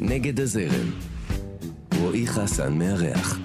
[0.00, 0.90] נגד הזרם.
[2.00, 3.38] רועי חסן מארח.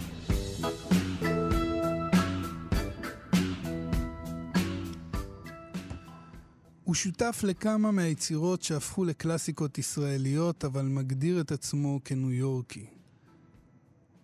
[6.83, 12.86] הוא שותף לכמה מהיצירות שהפכו לקלאסיקות ישראליות, אבל מגדיר את עצמו כניו יורקי.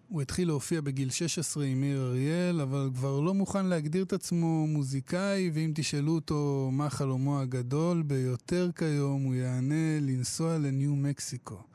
[0.09, 4.67] הוא התחיל להופיע בגיל 16 עם מאיר אריאל, אבל כבר לא מוכן להגדיר את עצמו
[4.67, 11.74] מוזיקאי, ואם תשאלו אותו מה חלומו הגדול ביותר כיום, הוא יענה לנסוע לניו מקסיקו.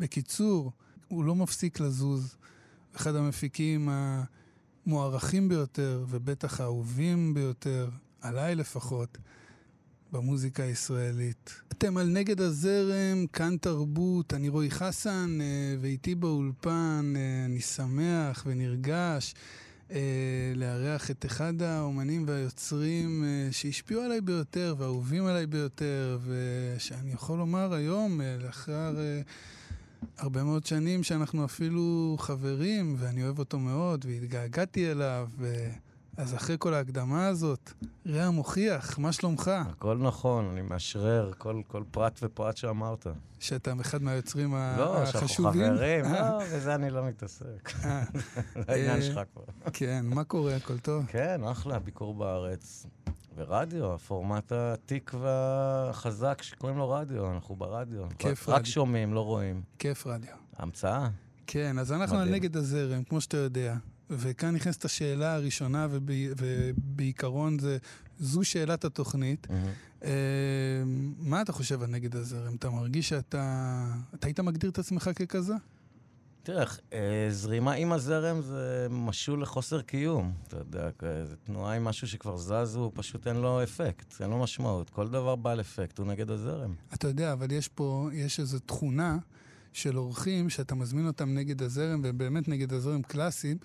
[0.00, 0.72] בקיצור,
[1.08, 2.36] הוא לא מפסיק לזוז.
[2.96, 3.88] אחד המפיקים
[4.86, 7.88] המוערכים ביותר, ובטח האהובים ביותר,
[8.20, 9.18] עליי לפחות,
[10.12, 11.60] במוזיקה הישראלית.
[11.72, 18.44] אתם על נגד הזרם, כאן תרבות, אני רועי חסן, אה, ואיתי באולפן אה, אני שמח
[18.46, 19.34] ונרגש
[19.90, 27.74] אה, לארח את אחד האומנים והיוצרים שהשפיעו עליי ביותר ואהובים עליי ביותר, ושאני יכול לומר
[27.74, 28.96] היום, לאחר
[30.18, 35.28] הרבה מאוד שנים שאנחנו אפילו חברים, ואני אוהב אותו מאוד, והתגעגעתי אליו.
[35.38, 35.70] ו...
[36.16, 37.72] אז אחרי כל ההקדמה הזאת,
[38.06, 39.50] רע מוכיח, מה שלומך?
[39.70, 43.06] הכל נכון, אני מאשרר כל, כל פרט ופרט שאמרת.
[43.38, 45.02] שאתה אחד מהיוצרים לא, החשובים?
[45.02, 47.72] לא, שאנחנו חברים, לא, בזה אני לא מתעסק.
[47.84, 48.02] אה.
[48.66, 49.42] זה העניין אה, שלך כבר.
[49.72, 50.56] כן, מה קורה?
[50.56, 51.06] הכל טוב?
[51.06, 52.86] כן, אחלה, ביקור בארץ.
[53.40, 58.02] ורדיו, הפורמט העתיק והחזק שקוראים לו רדיו, אנחנו ברדיו.
[58.18, 58.58] כיף רדיו.
[58.58, 59.62] רק שומעים, לא רואים.
[59.78, 60.32] כיף רדיו.
[60.56, 61.08] המצאה.
[61.46, 63.76] כן, אז אנחנו על נגד הזרם, כמו שאתה יודע.
[64.10, 67.78] וכאן נכנסת השאלה הראשונה, וב, ובעיקרון זה,
[68.18, 69.46] זו שאלת התוכנית.
[69.46, 70.04] Mm-hmm.
[71.18, 72.54] מה אתה חושב על נגד הזרם?
[72.54, 73.84] אתה מרגיש שאתה...
[74.14, 75.54] אתה היית מגדיר את עצמך ככזה?
[76.42, 80.32] תראה, אה, זרימה עם הזרם זה משול לחוסר קיום.
[80.48, 80.88] אתה יודע,
[81.24, 84.90] זו תנועה עם משהו שכבר זז, הוא פשוט אין לו אפקט, אין לו משמעות.
[84.90, 86.74] כל דבר בעל אפקט הוא נגד הזרם.
[86.94, 89.18] אתה יודע, אבל יש פה, יש איזו תכונה
[89.72, 93.58] של אורחים שאתה מזמין אותם נגד הזרם, ובאמת נגד הזרם קלאסיים,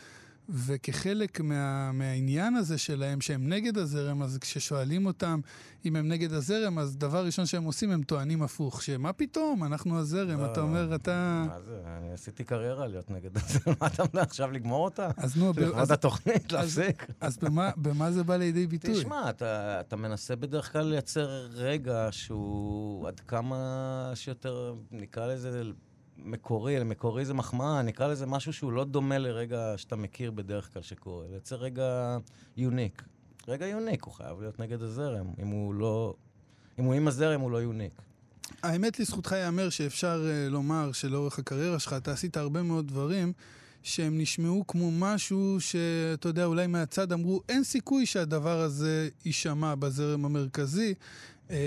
[0.50, 5.40] וכחלק מה, מהעניין הזה שלהם, שהם נגד הזרם, אז כששואלים אותם
[5.86, 10.00] אם הם נגד הזרם, אז דבר ראשון שהם עושים, הם טוענים הפוך, שמה פתאום, אנחנו
[10.00, 11.46] הזרם, אתה אומר, אתה...
[11.48, 15.10] מה זה, אני עשיתי קריירה להיות נגד הזרם, מה אתה אומר עכשיו לגמור אותה?
[15.18, 17.08] אז נו, לכבוד התוכנית, להפסיק.
[17.22, 18.94] אז במה, במה זה בא לידי ביטוי?
[18.94, 25.64] תשמע, אתה, אתה מנסה בדרך כלל לייצר רגע שהוא עד כמה שיותר, נקרא לזה,
[26.18, 30.82] מקורי, מקורי זה מחמאה, נקרא לזה משהו שהוא לא דומה לרגע שאתה מכיר בדרך כלל
[30.82, 31.26] שקורה.
[31.30, 32.18] לייצר רגע
[32.58, 33.04] יוניק.
[33.48, 35.28] רגע יוניק, הוא חייב להיות נגד הזרם.
[35.42, 36.16] אם הוא לא...
[36.80, 38.02] אם הוא עם הזרם, הוא לא יוניק.
[38.64, 43.34] האמת, לזכותך ייאמר שאפשר uh, לומר שלאורך הקריירה שלך אתה עשית הרבה מאוד דברים
[43.84, 50.26] שהם נשמעו כמו משהו שאתה יודע, אולי מהצד אמרו, אין סיכוי שהדבר הזה יישמע בזרם
[50.26, 50.94] המרכזי.
[51.52, 51.58] אה,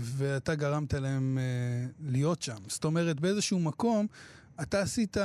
[0.00, 2.56] ואתה גרמת להם אה, להיות שם.
[2.68, 4.06] זאת אומרת, באיזשהו מקום,
[4.62, 5.16] אתה עשית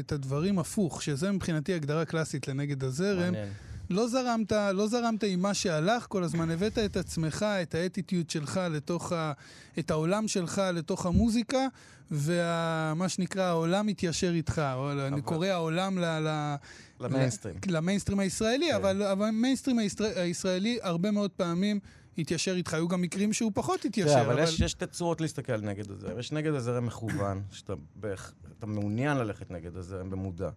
[0.00, 3.20] את הדברים הפוך, שזה מבחינתי הגדרה קלאסית לנגד הזרם.
[3.20, 3.48] מעניין.
[3.90, 8.60] לא זרמת, לא זרמת עם מה שהלך כל הזמן, הבאת את עצמך, את האטיטיוד שלך
[8.70, 9.32] לתוך ה...
[9.78, 11.66] את העולם שלך לתוך המוזיקה,
[12.10, 14.58] ומה שנקרא, העולם מתיישר איתך.
[14.58, 15.00] אבל...
[15.00, 16.04] אני קורא העולם ל...
[16.04, 16.54] ל...
[17.00, 17.54] למיינסטרים.
[17.66, 18.74] למיינסטרים הישראלי, כן.
[18.74, 19.78] אבל המיינסטרים
[20.16, 21.80] הישראלי הרבה מאוד פעמים
[22.18, 22.74] התיישר איתך.
[22.74, 24.32] היו גם מקרים שהוא פחות התיישר, כן, אבל...
[24.32, 26.18] אבל יש שתי צורות להסתכל נגד הזרם.
[26.18, 28.34] יש נגד הזרם מכוון, שאתה בערך,
[28.66, 30.50] מעוניין ללכת נגד הזרם במודע.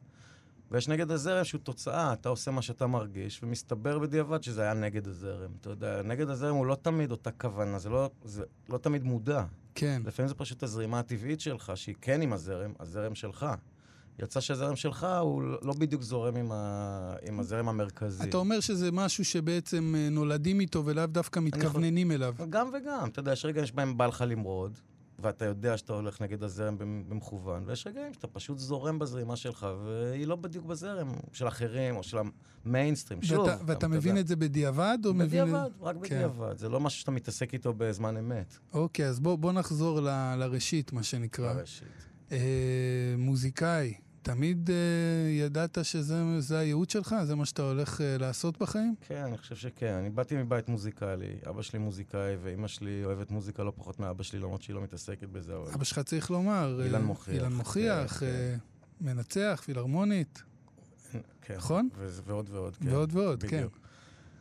[0.71, 5.07] ויש נגד הזרם שהוא תוצאה, אתה עושה מה שאתה מרגיש, ומסתבר בדיעבד שזה היה נגד
[5.07, 5.51] הזרם.
[5.61, 9.43] אתה יודע, נגד הזרם הוא לא תמיד אותה כוונה, זה לא, זה לא תמיד מודע.
[9.75, 10.01] כן.
[10.05, 13.45] לפעמים זה פשוט הזרימה הטבעית שלך, שהיא כן עם הזרם, הזרם שלך.
[14.19, 17.15] יצא שהזרם שלך הוא לא בדיוק זורם עם, ה...
[17.27, 18.23] עם הזרם המרכזי.
[18.23, 22.23] אתה אומר שזה משהו שבעצם אה, נולדים איתו ולאו דווקא מתכווננים יכול...
[22.23, 22.35] אליו.
[22.49, 23.09] גם וגם.
[23.09, 24.79] אתה יודע, יש רגעים שבהם בא לך למרוד,
[25.19, 26.77] ואתה יודע שאתה הולך נגד הזרם
[27.07, 32.03] במכוון, ויש רגעים שאתה פשוט זורם בזרימה שלך, והיא לא בדיוק בזרם של אחרים או
[32.03, 32.17] של
[32.65, 33.21] המיינסטרים.
[33.21, 33.39] שוב.
[33.39, 34.97] ואתה, ואתה מבין את זה בדיעבד?
[35.05, 35.71] או בדיעבד, מבין...
[35.81, 36.01] רק כן.
[36.01, 36.57] בדיעבד.
[36.57, 38.57] זה לא משהו שאתה מתעסק איתו בזמן אמת.
[38.73, 41.53] אוקיי, אז בוא, בוא נחזור ל, לראשית, מה שנקרא.
[41.53, 42.10] לראשית.
[42.31, 42.37] אה,
[43.17, 47.15] מוזיקאי, תמיד אה, ידעת שזה הייעוד שלך?
[47.23, 48.95] זה מה שאתה הולך אה, לעשות בחיים?
[49.07, 49.93] כן, אני חושב שכן.
[49.93, 54.39] אני באתי מבית מוזיקלי, אבא שלי מוזיקאי ואימא שלי אוהבת מוזיקה לא פחות מאבא שלי,
[54.39, 55.55] למרות שהיא לא מתעסקת בזה.
[55.55, 55.71] אבל...
[55.73, 56.79] אבא שלך צריך לומר.
[56.79, 57.33] אה, אילן מוכיח.
[57.33, 58.57] אילן מוכיח, כן, כן.
[59.05, 60.43] מנצח, פילהרמונית.
[61.41, 61.55] כן.
[61.55, 61.89] נכון?
[62.25, 62.89] ועוד ועוד, כן.
[62.89, 63.67] ועוד ועוד, כן.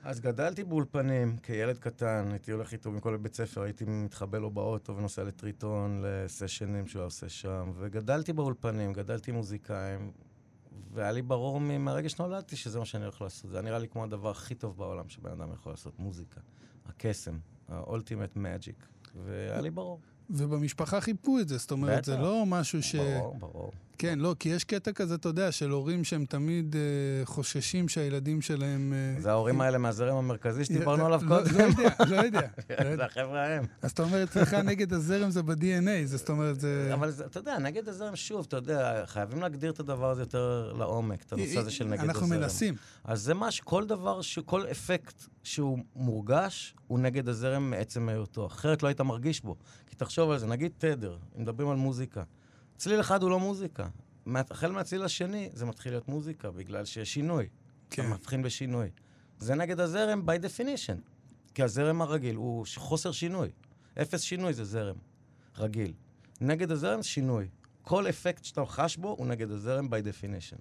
[0.04, 4.96] אז גדלתי באולפנים כילד קטן, הייתי הולך איתו מכל בית ספר, הייתי מתחבא לו באוטו
[4.96, 10.12] ונוסע לטריטון, לסשנים שהוא עושה שם, וגדלתי באולפנים, גדלתי מוזיקאים,
[10.92, 13.50] והיה לי ברור מהרגע שנולדתי שזה מה שאני הולך לעשות.
[13.50, 16.40] זה היה נראה לי כמו הדבר הכי טוב בעולם שבן אדם יכול לעשות, מוזיקה.
[16.86, 17.38] הקסם,
[17.68, 20.00] ה-ultimate magic, והיה לי ברור.
[20.30, 22.06] ובמשפחה חיפו את זה, זאת אומרת, בטח.
[22.06, 22.94] זה לא משהו ש...
[22.94, 23.72] ברור, ברור.
[24.00, 26.80] כן, לא, כי יש קטע כזה, אתה יודע, של הורים שהם תמיד אה,
[27.26, 28.92] חוששים שהילדים שלהם...
[28.92, 31.54] אה, זה ההורים האלה מהזרם המרכזי שדיברנו עליו לא- קודם.
[31.58, 32.40] לא יודע, לא יודע.
[32.84, 33.04] לא זה.
[33.04, 33.64] החבר'ה ההם.
[33.82, 36.90] אז אתה אומר, אצלך נגד הזרם זה ב-DNA, זאת אומרת, זה...
[36.94, 41.22] אבל אתה יודע, נגד הזרם, שוב, אתה יודע, חייבים להגדיר את הדבר הזה יותר לעומק,
[41.22, 42.10] את הנושא הזה של נגד הזרם.
[42.10, 42.74] אנחנו מנסים.
[43.04, 48.46] אז זה משהו, כל דבר, ש- כל אפקט שהוא מורגש, הוא נגד הזרם מעצם היותו.
[48.46, 49.56] אחרת לא היית מרגיש בו.
[49.86, 52.22] כי תחשוב על זה, נגיד תדר, אם מדברים על מוזיקה.
[52.80, 53.88] צליל אחד הוא לא מוזיקה.
[54.36, 57.48] החל מהצליל השני, זה מתחיל להיות מוזיקה, בגלל שיש שינוי.
[57.90, 58.02] כן.
[58.02, 58.88] אתה מבחין בשינוי.
[59.38, 61.00] זה נגד הזרם by definition.
[61.54, 63.48] כי הזרם הרגיל הוא חוסר שינוי.
[64.02, 64.96] אפס שינוי זה זרם
[65.58, 65.92] רגיל.
[66.40, 67.48] נגד הזרם שינוי.
[67.82, 70.60] כל אפקט שאתה חש בו הוא נגד הזרם by definition.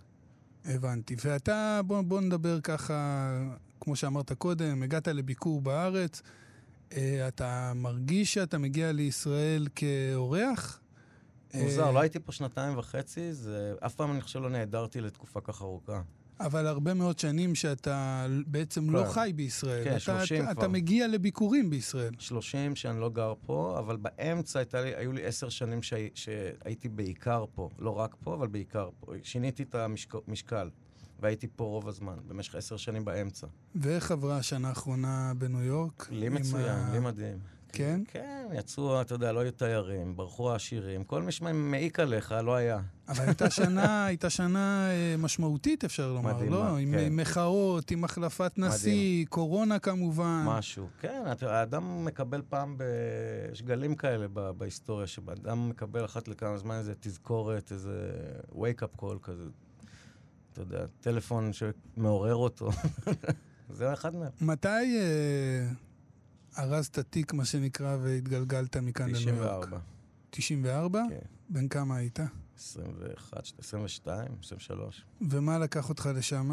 [0.65, 1.15] הבנתי.
[1.25, 3.29] ואתה, בוא, בוא נדבר ככה,
[3.81, 6.21] כמו שאמרת קודם, הגעת לביקור בארץ,
[6.91, 10.79] אה, אתה מרגיש שאתה מגיע לישראל כאורח?
[11.53, 13.73] מוזר, אה, לא הייתי פה שנתיים וחצי, זה...
[13.85, 16.01] אף פעם אני חושב לא נעדרתי לתקופה כך ארוכה.
[16.39, 19.03] אבל הרבה מאוד שנים שאתה בעצם לא.
[19.05, 19.83] חי בישראל.
[19.83, 20.61] כן, אתה, 30 אתה, כבר.
[20.61, 22.13] אתה מגיע לביקורים בישראל.
[22.19, 27.45] 30 שאני לא גר פה, אבל באמצע לי, היו לי עשר שנים שהי, שהייתי בעיקר
[27.55, 27.69] פה.
[27.79, 29.13] לא רק פה, אבל בעיקר פה.
[29.23, 30.69] שיניתי את המשקל,
[31.19, 33.47] והייתי פה רוב הזמן, במשך עשר שנים באמצע.
[33.75, 36.07] ואיך עברה השנה האחרונה בניו יורק?
[36.11, 37.37] לי מצוין, ה- לי מדהים.
[37.73, 38.01] כן?
[38.07, 42.79] כן, יצאו, אתה יודע, לא היו תיירים, ברחו העשירים, כל מי שמעיק עליך, לא היה.
[43.07, 46.63] אבל הייתה שנה, הייתה שנה אה, משמעותית, אפשר לומר, מדהימה, לא?
[46.91, 46.99] כן.
[46.99, 50.43] עם מחאות, עם החלפת נשיא, קורונה כמובן.
[50.47, 50.87] משהו.
[51.01, 52.83] כן, אתה- האדם מקבל פעם, ב...
[53.51, 54.39] יש גלים כאלה ב...
[54.51, 58.11] בהיסטוריה, שאדם מקבל אחת לכמה זמן איזה תזכורת, איזה
[58.51, 59.43] wake-up call כזה.
[60.53, 62.69] אתה יודע, טלפון שמעורר אותו.
[63.69, 64.29] זה אחד מהם.
[64.41, 65.67] מתי אה,
[66.57, 69.65] ארזת תיק, מה שנקרא, והתגלגלת מכאן לניו יורק?
[69.65, 69.79] 94.
[70.29, 71.01] 94?
[71.09, 71.15] כן.
[71.49, 72.19] בן כמה היית?
[72.57, 75.05] 21, 22, 23.
[75.21, 76.49] ומה לקח אותך לשם?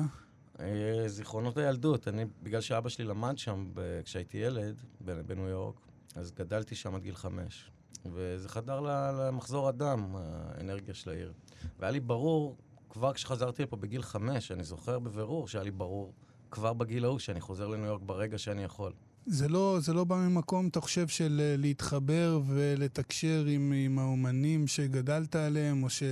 [0.61, 5.75] אה, זיכרונות הילדות, אני, בגלל שאבא שלי למד שם ב- כשהייתי ילד, בניו יורק,
[6.15, 7.71] אז גדלתי שם עד גיל חמש.
[8.13, 11.33] וזה חדר למחזור הדם, האנרגיה של העיר.
[11.79, 12.57] והיה לי ברור,
[12.91, 16.13] כבר כשחזרתי לפה בגיל חמש, אני זוכר בבירור שהיה לי ברור,
[16.51, 18.93] כבר בגיל ההוא, שאני חוזר לניו יורק ברגע שאני יכול.
[19.27, 24.67] זה לא, זה לא בא ממקום, אתה חושב, של אה, להתחבר ולתקשר עם, עם האומנים
[24.67, 26.03] שגדלת עליהם, או ש...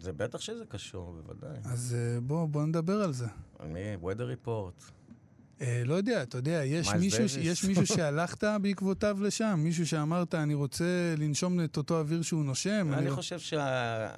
[0.00, 1.58] זה בטח שזה קשור, בוודאי.
[1.64, 3.26] אז אה, בוא, בוא נדבר על זה.
[3.60, 4.92] אני, weather report.
[5.60, 7.24] אה, לא יודע, אתה יודע, יש מישהו.
[7.40, 9.60] יש מישהו שהלכת בעקבותיו לשם?
[9.62, 12.90] מישהו שאמרת, אני רוצה לנשום את אותו אוויר שהוא נושם?
[12.92, 14.08] אני לא- חושב שה...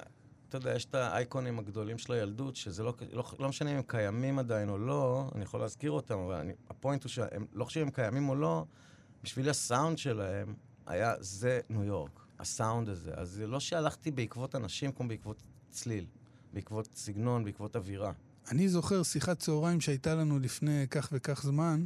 [0.57, 3.81] אתה יודע, יש את האייקונים הגדולים של הילדות, שזה לא, לא, לא משנה אם הם
[3.87, 7.81] קיימים עדיין או לא, אני יכול להזכיר אותם, אבל אני, הפוינט הוא שהם, לא חושב
[7.81, 8.65] הם קיימים או לא,
[9.23, 10.55] בשבילי הסאונד שלהם
[10.85, 13.11] היה, זה ניו יורק, הסאונד הזה.
[13.15, 16.05] אז זה לא שהלכתי בעקבות אנשים כמו בעקבות צליל,
[16.53, 18.11] בעקבות סגנון, בעקבות אווירה.
[18.51, 21.85] אני זוכר שיחת צהריים שהייתה לנו לפני כך וכך זמן,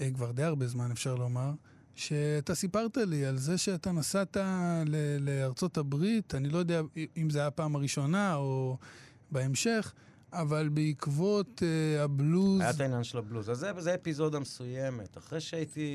[0.00, 1.50] אה, כבר די הרבה זמן אפשר לומר,
[1.96, 4.36] שאתה סיפרת לי על זה שאתה נסעת
[4.86, 6.80] ל- לארצות הברית, אני לא יודע
[7.16, 8.76] אם זה היה הפעם הראשונה או
[9.30, 9.92] בהמשך,
[10.32, 12.60] אבל בעקבות אה, הבלוז...
[12.60, 13.50] היה את העניין של הבלוז.
[13.50, 15.18] אז זה, זה אפיזודה מסוימת.
[15.18, 15.90] אחרי שהייתי...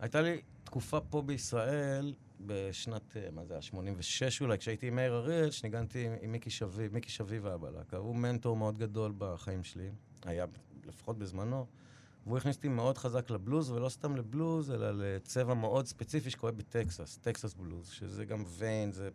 [0.00, 2.14] הייתה לי תקופה פה בישראל,
[2.46, 6.50] בשנת, אה, מה זה היה, 86 אולי, כשהייתי עם מאיר אריאל, שניגנתי עם, עם מיקי
[6.50, 7.96] שביב, מיקי שביב היה בלהקה.
[7.96, 9.90] הוא מנטור מאוד גדול בחיים שלי,
[10.24, 10.46] היה
[10.86, 11.66] לפחות בזמנו.
[12.26, 17.18] והוא הכניס אותי מאוד חזק לבלוז, ולא סתם לבלוז, אלא לצבע מאוד ספציפי שקורה בטקסס,
[17.22, 19.08] טקסס בלוז, שזה גם ויין, זה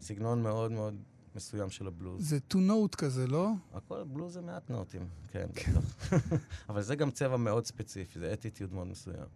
[0.00, 0.94] סגנון מאוד מאוד
[1.34, 2.28] מסוים של הבלוז.
[2.28, 3.50] זה to note כזה, לא?
[3.74, 6.12] הכל בלוז זה מעט נוטים, כן, בטח.
[6.68, 9.26] אבל זה גם צבע מאוד ספציפי, זה אטיטיוד מאוד מסוים.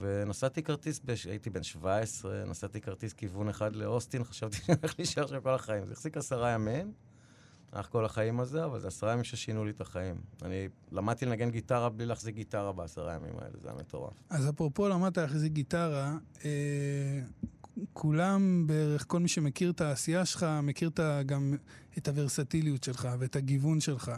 [0.00, 1.26] ונסעתי כרטיס, בש...
[1.26, 5.86] הייתי בן 17, נסעתי כרטיס כיוון אחד לאוסטין, חשבתי שאני הולך להישאר שם כל החיים.
[5.86, 6.92] זה החזיק עשרה ימים,
[7.72, 10.16] הלך כל החיים הזה, אבל זה עשרה ימים ששינו לי את החיים.
[10.42, 14.12] אני למדתי לנגן גיטרה בלי להחזיק גיטרה בעשרה ימים האלה, זה היה מטורף.
[14.30, 17.20] אז אפרופו למדת להחזיק גיטרה, אה,
[17.92, 20.90] כולם בערך, כל מי שמכיר את העשייה שלך, מכיר
[21.26, 21.56] גם
[21.98, 24.12] את הוורסטיליות שלך ואת הגיוון שלך.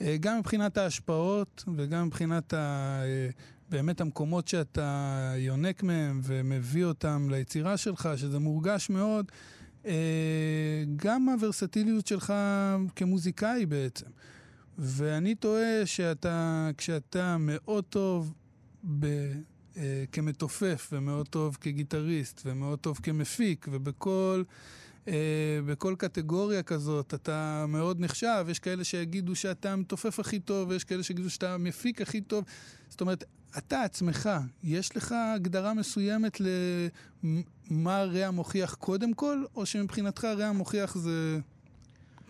[0.00, 2.56] אה, גם מבחינת ההשפעות וגם מבחינת ה,
[3.04, 3.28] אה,
[3.70, 9.32] באמת המקומות שאתה יונק מהם ומביא אותם ליצירה שלך, שזה מורגש מאוד.
[9.86, 12.32] אה, גם הוורסטיליות שלך
[12.96, 14.06] כמוזיקאי בעצם.
[14.78, 18.34] ואני טועה שאתה, כשאתה מאוד טוב
[18.98, 19.06] ב,
[19.76, 24.42] אה, כמתופף, ומאוד טוב כגיטריסט, ומאוד טוב כמפיק, ובכל
[25.08, 25.14] אה,
[25.66, 28.46] בכל קטגוריה כזאת אתה מאוד נחשב.
[28.48, 32.44] יש כאלה שיגידו שאתה המתופף הכי טוב, ויש כאלה שיגידו שאתה המפיק הכי טוב.
[32.88, 33.24] זאת אומרת,
[33.58, 34.30] אתה עצמך,
[34.64, 36.40] יש לך הגדרה מסוימת
[37.70, 41.38] מה רע מוכיח קודם כל, או שמבחינתך רע מוכיח זה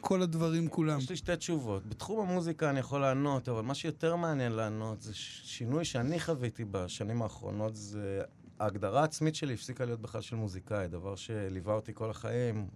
[0.00, 0.98] כל הדברים כולם?
[0.98, 1.86] יש לי שתי תשובות.
[1.86, 7.22] בתחום המוזיקה אני יכול לענות, אבל מה שיותר מעניין לענות זה שינוי שאני חוויתי בשנים
[7.22, 8.22] האחרונות, זה
[8.58, 12.68] ההגדרה העצמית שלי הפסיקה להיות בכלל של מוזיקאי, דבר שליווה אותי כל החיים.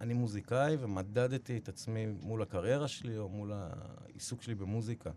[0.00, 5.10] אני מוזיקאי ומדדתי את עצמי מול הקריירה שלי או מול העיסוק שלי במוזיקה.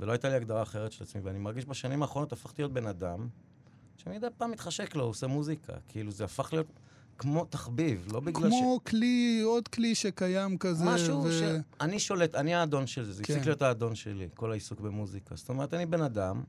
[0.00, 3.28] ולא הייתה לי הגדרה אחרת של עצמי, ואני מרגיש בשנים האחרונות הפכתי להיות בן אדם
[3.96, 5.72] שמדי פעם מתחשק לו, הוא עושה מוזיקה.
[5.88, 6.66] כאילו זה הפך להיות
[7.18, 8.54] כמו תחביב, לא בגלל ש...
[8.60, 10.84] כמו כלי, עוד כלי שקיים כזה.
[10.84, 11.32] משהו ו...
[11.32, 13.32] שאני שולט, אני האדון של זה, זה כן.
[13.32, 15.36] הפסיק להיות האדון שלי, כל העיסוק במוזיקה.
[15.36, 16.42] זאת אומרת, אני בן אדם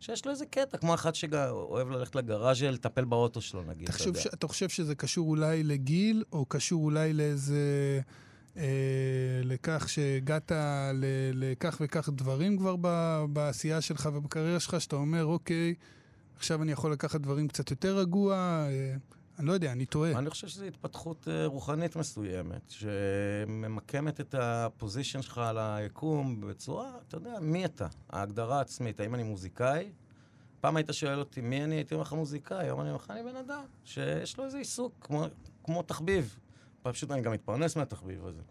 [0.00, 4.20] שיש לו איזה קטע, כמו אחד שאוהב ללכת לגראז' לטפל באוטו שלו, נגיד, אתה יודע.
[4.20, 4.26] ש...
[4.26, 8.00] אתה חושב שזה קשור אולי לגיל, או קשור אולי לאיזה...
[8.56, 10.52] אה, לכך שהגעת
[11.34, 13.24] לכך וכך דברים כבר ב...
[13.32, 15.74] בעשייה שלך ובקריירה שלך, שאתה אומר, אוקיי,
[16.36, 18.94] עכשיו אני יכול לקחת דברים קצת יותר רגוע, אה,
[19.38, 20.18] אני לא יודע, אני טועה.
[20.18, 27.16] אני חושב שזו התפתחות אה, רוחנית מסוימת, שממקמת את הפוזיישן שלך על היקום בצורה, אתה
[27.16, 27.86] יודע, מי אתה?
[28.10, 29.90] ההגדרה העצמית, האם אני מוזיקאי?
[30.60, 33.22] פעם היית שואל אותי מי אני, הייתי אומר לך מוזיקאי, היום אני אומר לך, אני
[33.22, 35.26] בן אדם, שיש לו איזה עיסוק, כמו,
[35.64, 36.38] כמו תחביב.
[36.82, 38.42] פשוט אני גם מתפרנס מהתחביב הזה.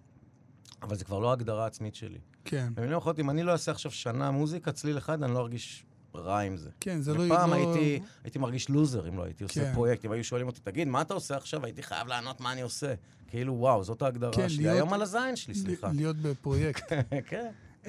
[0.82, 2.20] אבל זה כבר לא ההגדרה העצמית שלי.
[2.46, 2.74] כן.
[2.76, 5.85] במילים אחרות, אם אני לא אעשה עכשיו שנה מוזיקה, צליל אחד, אני לא ארגיש
[6.20, 6.70] רע עם זה.
[6.80, 7.24] כן, זה לא...
[7.24, 7.56] ופעם לא...
[7.56, 9.74] הייתי, הייתי מרגיש לוזר אם לא הייתי עושה כן.
[9.74, 10.06] פרויקט.
[10.06, 11.66] אם היו שואלים אותי, תגיד, מה אתה עושה עכשיו?
[11.66, 12.94] הייתי חייב לענות מה אני עושה.
[13.28, 14.64] כאילו, וואו, זאת ההגדרה כן, שלי.
[14.64, 14.76] להיות...
[14.76, 15.90] היום על הזין שלי, סליחה.
[15.94, 16.94] להיות בפרויקט.
[17.30, 17.52] כן.
[17.84, 17.88] Uh,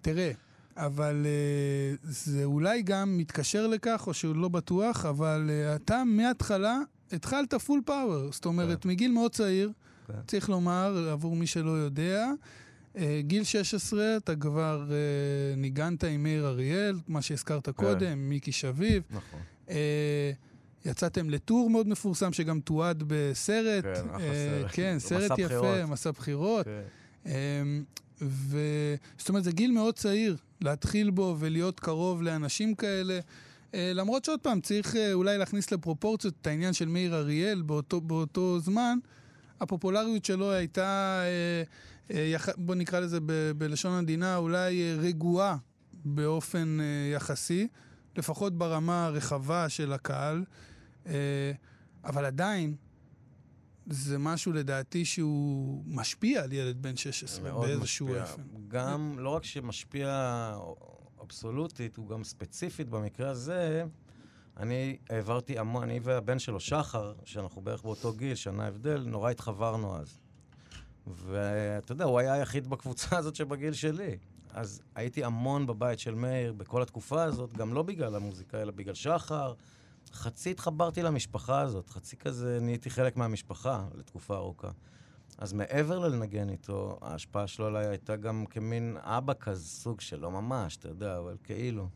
[0.00, 0.30] תראה,
[0.76, 6.78] אבל uh, זה אולי גם מתקשר לכך, או שהוא לא בטוח, אבל uh, אתה מההתחלה
[7.12, 8.32] התחלת פול פאוור.
[8.32, 8.88] זאת אומרת, כן.
[8.88, 9.72] מגיל מאוד צעיר,
[10.06, 10.12] כן.
[10.26, 12.30] צריך לומר, עבור מי שלא יודע,
[13.20, 17.72] גיל 16, אתה כבר uh, ניגנת עם מאיר אריאל, מה שהזכרת כן.
[17.72, 19.02] קודם, מיקי שביב.
[19.10, 19.40] נכון.
[19.68, 19.72] Uh,
[20.84, 23.84] יצאתם לטור מאוד מפורסם, שגם תועד בסרט.
[23.84, 24.70] כן, אחלה סרט.
[24.72, 25.88] כן, סרט יפה, בחירות.
[25.88, 26.66] מסע בחירות.
[26.66, 26.82] כן.
[27.24, 27.28] Uh,
[28.22, 28.58] ו...
[29.18, 33.20] זאת אומרת, זה גיל מאוד צעיר להתחיל בו ולהיות קרוב לאנשים כאלה.
[33.20, 38.00] Uh, למרות שעוד פעם, צריך uh, אולי להכניס לפרופורציות את העניין של מאיר אריאל באותו,
[38.00, 38.98] באותו זמן.
[39.60, 41.22] הפופולריות שלו הייתה...
[41.22, 41.62] Uh, אה,
[42.56, 45.56] בוא נקרא לזה ב- בלשון המדינה, אולי אה, רגועה
[45.92, 47.68] באופן אה, יחסי,
[48.16, 50.44] לפחות ברמה הרחבה של הקהל,
[52.04, 52.74] אבל עדיין,
[53.86, 58.42] זה משהו לדעתי שהוא משפיע על ילד בן 16 באיזשהו אופן.
[58.68, 60.08] גם, לא רק שמשפיע
[61.22, 63.84] אבסולוטית, הוא גם ספציפית במקרה הזה.
[64.56, 69.96] אני העברתי המון, אני והבן שלו, שחר, שאנחנו בערך באותו גיל, שנה הבדל, נורא התחברנו
[69.96, 70.19] אז.
[71.06, 74.18] ואתה יודע, הוא היה היחיד בקבוצה הזאת שבגיל שלי.
[74.52, 78.94] אז הייתי המון בבית של מאיר בכל התקופה הזאת, גם לא בגלל המוזיקה, אלא בגלל
[78.94, 79.54] שחר.
[80.12, 84.70] חצי התחברתי למשפחה הזאת, חצי כזה נהייתי חלק מהמשפחה לתקופה ארוכה.
[85.38, 90.76] אז מעבר ללנגן איתו, ההשפעה שלו עליי הייתה גם כמין אבא כזה, סוג שלו ממש,
[90.76, 91.88] אתה יודע, אבל כאילו.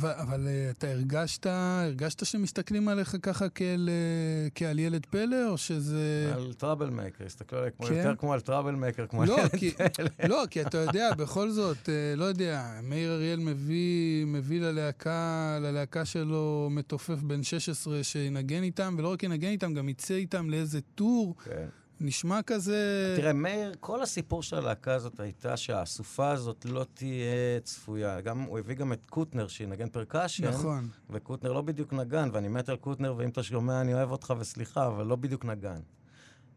[0.00, 6.32] אבל uh, אתה הרגשת, הרגשת שמסתכלים עליך ככה כאל, uh, כעל ילד פלא, או שזה...
[6.34, 7.94] על trouble maker, הסתכלו עליי כמו, כן?
[7.94, 10.08] יותר כמו על trouble maker, כמו לא, על ילד כי, פלא.
[10.32, 16.04] לא, כי אתה יודע, בכל זאת, uh, לא יודע, מאיר אריאל מביא, מביא ללהקה, ללהקה
[16.04, 21.34] שלו מתופף בן 16 שינגן איתם, ולא רק ינגן איתם, גם יצא איתם לאיזה tour.
[21.44, 21.66] כן.
[22.02, 23.14] נשמע כזה...
[23.16, 28.20] תראה, מאיר, כל הסיפור של הלהקה הזאת הייתה שהאסופה הזאת לא תהיה צפויה.
[28.20, 30.48] גם, הוא הביא גם את קוטנר שינגן percussion.
[30.48, 30.88] נכון.
[31.10, 34.86] וקוטנר לא בדיוק נגן, ואני מת על קוטנר, ואם אתה שומע, אני אוהב אותך וסליחה,
[34.86, 35.80] אבל לא בדיוק נגן.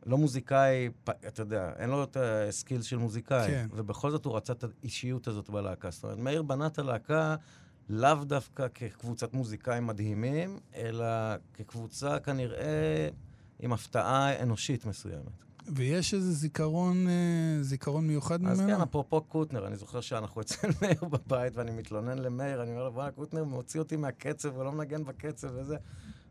[0.06, 0.90] לא מוזיקאי,
[1.28, 3.48] אתה יודע, אין לו את ה skills של מוזיקאי.
[3.48, 3.68] כן.
[3.72, 5.92] ובכל זאת הוא רצה את האישיות הזאת בלהקה.
[5.92, 7.36] זאת אומרת, מאיר בנה את הלהקה
[7.90, 11.06] לאו דווקא כקבוצת מוזיקאים מדהימים, אלא
[11.54, 13.10] כקבוצה כנראה
[13.60, 15.46] עם הפתעה אנושית מסוימת.
[15.68, 18.54] ויש איזה זיכרון, אה, זיכרון מיוחד ממנו?
[18.54, 22.84] אז כן, אפרופו קוטנר, אני זוכר שאנחנו אצל מאיר בבית, ואני מתלונן למאיר, אני אומר
[22.84, 25.76] לו, וואלה, קוטנר מוציא אותי מהקצב ולא מנגן בקצב וזה.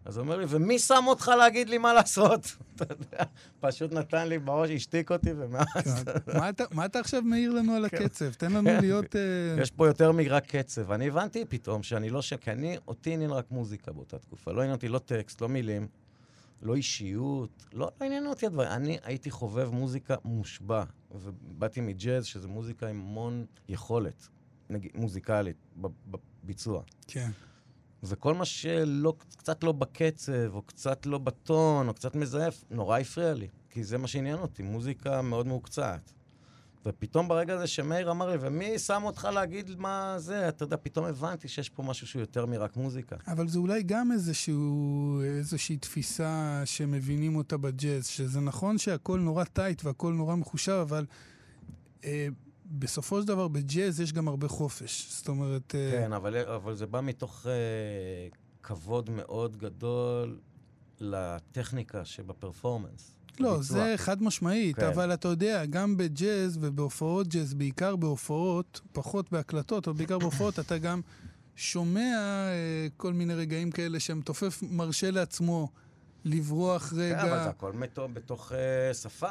[0.05, 2.57] אז הוא אומר לי, ומי שם אותך להגיד לי מה לעשות?
[2.77, 3.25] אתה יודע,
[3.61, 6.05] פשוט נתן לי בראש, השתיק אותי, ומאז...
[6.05, 6.65] כן.
[6.73, 7.97] מה אתה עכשיו מעיר לנו על כן.
[7.97, 8.33] הקצב?
[8.33, 8.81] תן לנו כן.
[8.81, 9.17] להיות...
[9.17, 10.93] אה, יש פה יותר מרק קצב.
[10.93, 12.35] אני הבנתי פתאום שאני לא ש...
[12.35, 14.53] כי אני, אותי עניין רק מוזיקה באותה תקופה.
[14.53, 15.87] לא עניין אותי לא טקסט, לא מילים.
[16.65, 18.69] לא אישיות, לא, לא עניינו אותי הדברים.
[18.69, 24.29] אני הייתי חובב מוזיקה מושבע, ובאתי מג'אז, שזה מוזיקה עם המון יכולת
[24.71, 26.83] נגיד, מוזיקלית בביצוע.
[27.07, 27.31] כן.
[28.03, 33.35] וכל מה שלא, קצת לא בקצב, או קצת לא בטון, או קצת מזייף, נורא הפריע
[33.35, 33.49] לי.
[33.71, 36.13] כי זה מה שעניין אותי, מוזיקה מאוד מהוקצעת.
[36.87, 41.05] ופתאום ברגע הזה שמאיר אמר לי, ומי שם אותך להגיד מה זה, אתה יודע, פתאום
[41.05, 43.17] הבנתי שיש פה משהו שהוא יותר מרק מוזיקה.
[43.27, 49.85] אבל זה אולי גם איזשהו, איזושהי תפיסה שמבינים אותה בג'אז, שזה נכון שהכל נורא טייט
[49.85, 51.07] והכל נורא מחושב, אבל
[52.05, 52.29] אה,
[52.67, 55.07] בסופו של דבר בג'אז יש גם הרבה חופש.
[55.11, 55.75] זאת אומרת...
[55.75, 57.53] אה, כן, אבל, אבל זה בא מתוך אה,
[58.63, 60.39] כבוד מאוד גדול
[61.01, 63.17] לטכניקה שבפרפורמנס.
[63.41, 63.63] לא, ביצוע.
[63.63, 64.87] זה חד משמעית, כן.
[64.87, 70.79] אבל אתה יודע, גם בג'אז ובהופעות ג'אז, בעיקר בהופעות, פחות בהקלטות, אבל בעיקר בהופעות, אתה
[70.79, 71.01] גם
[71.57, 72.17] שומע
[72.49, 72.53] אה,
[72.97, 75.69] כל מיני רגעים כאלה שהמתופף מרשה לעצמו
[76.25, 77.23] לברוח רגע.
[77.23, 79.31] כן, אבל זה הכל מתוך, בתוך אה, שפה.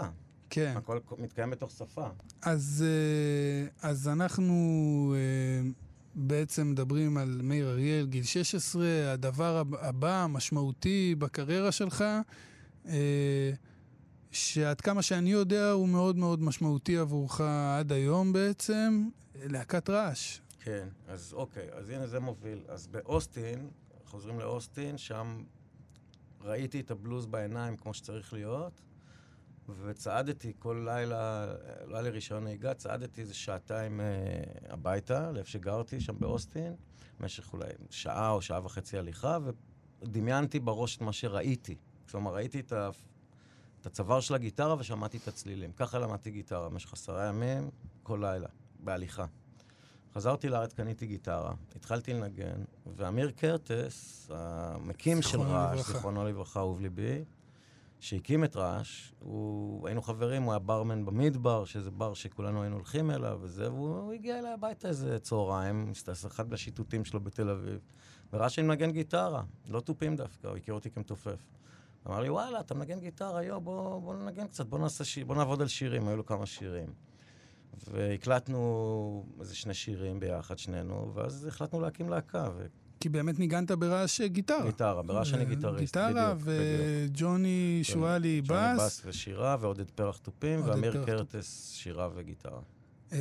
[0.49, 0.73] כן.
[0.77, 2.07] הכל מתקיים בתוך שפה.
[2.41, 5.69] אז, אה, אז אנחנו אה,
[6.15, 12.03] בעצם מדברים על מאיר אריאל, גיל 16, הדבר הב- הבא, המשמעותי בקריירה שלך,
[12.87, 13.51] אה,
[14.33, 17.41] שעד כמה שאני יודע הוא מאוד מאוד משמעותי עבורך
[17.79, 20.39] עד היום בעצם, להקת רעש.
[20.59, 22.59] כן, אז אוקיי, אז הנה זה מוביל.
[22.67, 23.69] אז באוסטין,
[24.05, 25.43] חוזרים לאוסטין, שם
[26.41, 28.81] ראיתי את הבלוז בעיניים כמו שצריך להיות,
[29.83, 31.45] וצעדתי כל לילה,
[31.85, 34.05] לא היה לי רישיון נהיגה, צעדתי איזה שעתיים אה,
[34.69, 36.75] הביתה, לאיפה שגרתי, שם באוסטין,
[37.19, 39.37] במשך אולי שעה או שעה וחצי הליכה,
[40.01, 41.75] ודמיינתי בראש את מה שראיתי.
[42.11, 42.89] כלומר, ראיתי את, ה...
[43.83, 45.71] את הצוואר של הגיטרה ושמעתי את הצלילים.
[45.71, 47.69] ככה למדתי גיטרה במשך עשרה ימים,
[48.03, 48.47] כל לילה,
[48.79, 49.25] בהליכה.
[50.13, 52.63] חזרתי לארץ, קניתי גיטרה, התחלתי לנגן,
[52.95, 55.87] ואמיר קרטס, המקים של רעש.
[55.87, 57.23] זיכרונו לברכה, אהוב ליבי,
[57.99, 59.87] שהקים את רעש, הוא...
[59.87, 64.39] היינו חברים, הוא היה ברמן במדבר, שזה בר שכולנו היינו הולכים אליו וזה, והוא הגיע
[64.39, 65.91] אליי הביתה איזה צהריים,
[66.27, 67.79] אחד מהשיטוטים שלו בתל אביב,
[68.33, 71.39] וראה שאני מנגן גיטרה, לא תופים דווקא, הוא הכיר אותי כמתופף.
[72.07, 75.35] אמר לי, וואלה, אתה מנגן גיטרה, יו, בוא, בוא ננגן קצת, בוא, נעשה שיר, בוא
[75.35, 76.87] נעבוד על שירים, היו לו כמה שירים.
[77.91, 82.49] והקלטנו איזה שני שירים ביחד, שנינו, ואז החלטנו להקים להקה,
[82.99, 84.63] כי באמת ניגנת ברעש גיטרה.
[84.63, 87.11] וגיטרה, ברעש אני אה, גיטריסט, גיטרה, בדיוק, בדיוק.
[87.11, 88.79] וג'וני שואלי בס.
[88.79, 92.59] בס ושירה, ועודד פרח תופים, ואמיר קרטס שירה וגיטרה.
[93.13, 93.17] אה,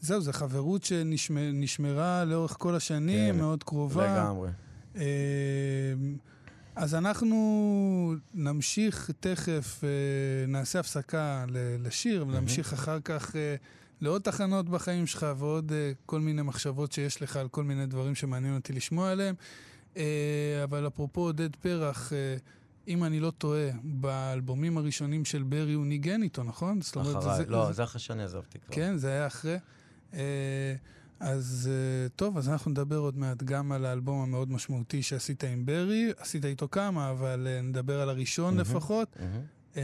[0.00, 4.14] וזהו, זו חברות שנשמרה לאורך כל השנים, כן, מאוד קרובה.
[4.14, 4.48] לגמרי.
[4.98, 5.04] אה,
[6.78, 9.88] אז אנחנו נמשיך תכף, אה,
[10.48, 11.44] נעשה הפסקה
[11.82, 13.56] לשיר, ונמשיך אחר כך אה,
[14.00, 18.14] לעוד תחנות בחיים שלך ועוד אה, כל מיני מחשבות שיש לך על כל מיני דברים
[18.14, 19.34] שמעניין אותי לשמוע עליהם.
[20.64, 22.12] אבל אפרופו עודד פרח,
[22.88, 26.78] אם אני לא טועה, באלבומים הראשונים של ברי הוא ניגן איתו, נכון?
[27.00, 28.74] אחריי, לא, זה אחרי שאני עזבתי כבר.
[28.74, 29.56] כן, זה היה אחרי.
[31.20, 35.66] אז אה, טוב, אז אנחנו נדבר עוד מעט גם על האלבום המאוד משמעותי שעשית עם
[35.66, 36.12] ברי.
[36.18, 38.56] עשית איתו כמה, אבל אה, נדבר על הראשון.
[38.60, 39.16] לפחות.
[39.76, 39.82] אה,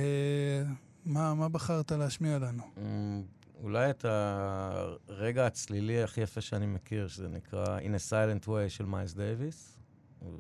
[1.05, 2.63] מה, מה בחרת להשמיע לנו?
[2.77, 3.23] אמ,
[3.63, 8.85] אולי את הרגע הצלילי הכי יפה שאני מכיר, שזה נקרא In a Silent Way של
[8.85, 9.79] מיילס דייוויס,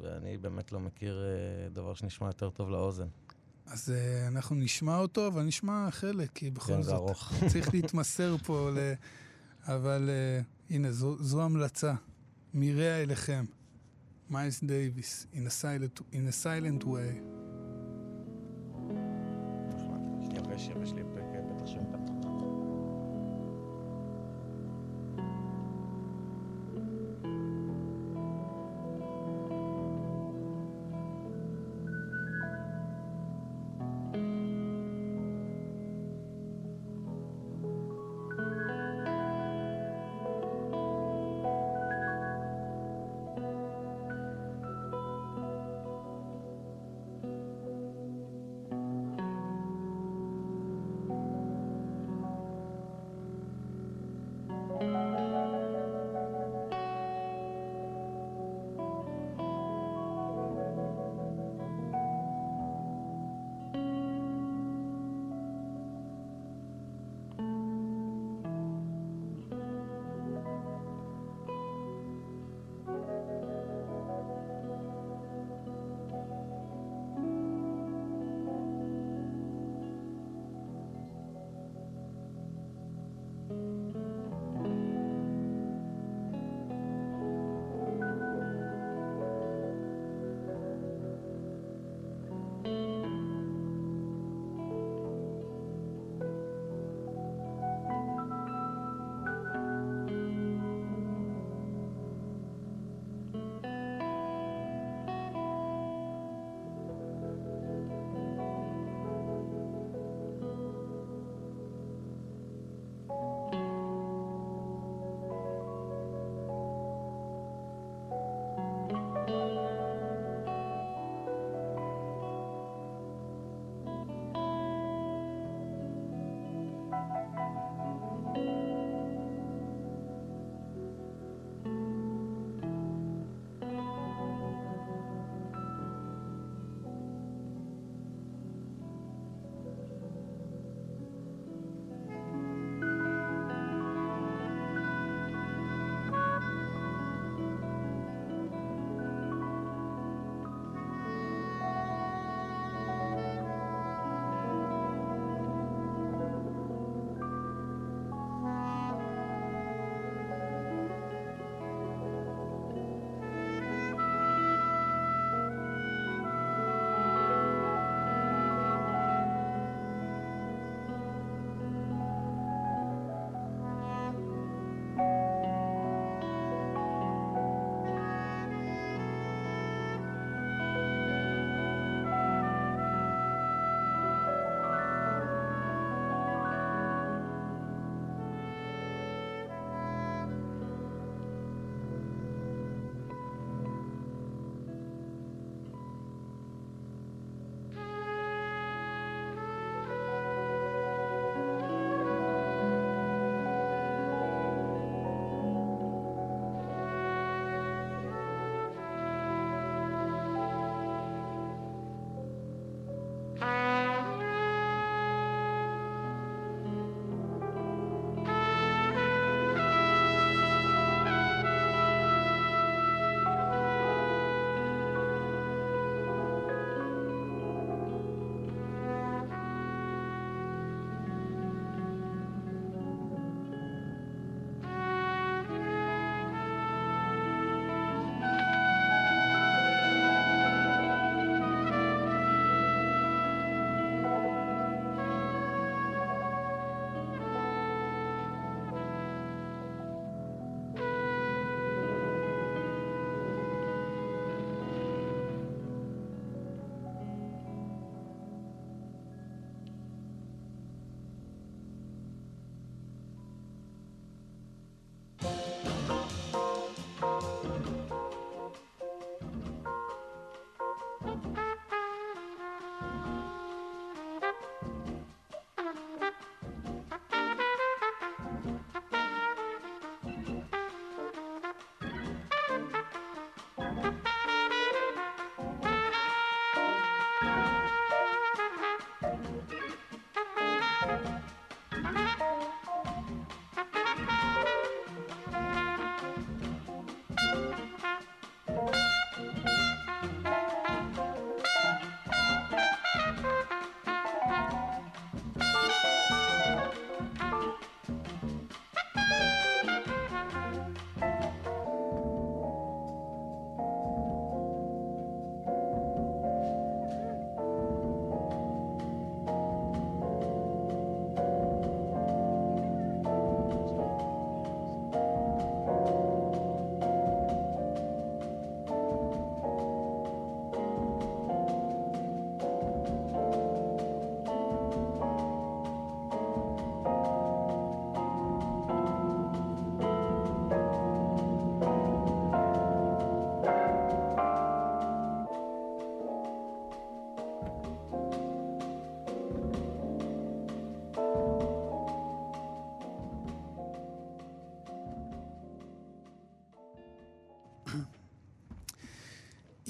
[0.02, 1.22] ואני באמת לא מכיר
[1.72, 3.06] דבר שנשמע יותר טוב לאוזן.
[3.66, 7.16] אז אה, אנחנו נשמע אותו, אבל נשמע חלק, כי בכל כן, זה זאת.
[7.48, 8.78] צריך להתמסר פה ל...
[9.66, 11.94] אבל אה, הנה, זו, זו המלצה.
[12.54, 13.44] מרע אליכם.
[14.30, 17.34] מיילס דייוויס, in a silent, in a silent way.
[20.36, 21.23] יבש, יבש לי שאתה.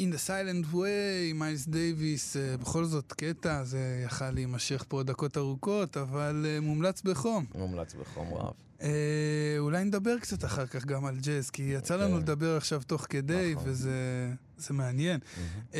[0.05, 5.37] In the Silent Way, מיילס דייוויס, uh, בכל זאת קטע, זה יכל להימשך פה דקות
[5.37, 7.45] ארוכות, אבל uh, מומלץ בחום.
[7.55, 8.53] מומלץ בחום רב.
[8.79, 8.85] Uh,
[9.59, 12.19] אולי נדבר קצת אחר כך גם על ג'אז, כי יצא לנו אוקיי.
[12.19, 13.69] לדבר עכשיו תוך כדי, נכון.
[13.69, 13.93] וזה
[14.59, 15.21] זה מעניין.
[15.73, 15.75] Uh,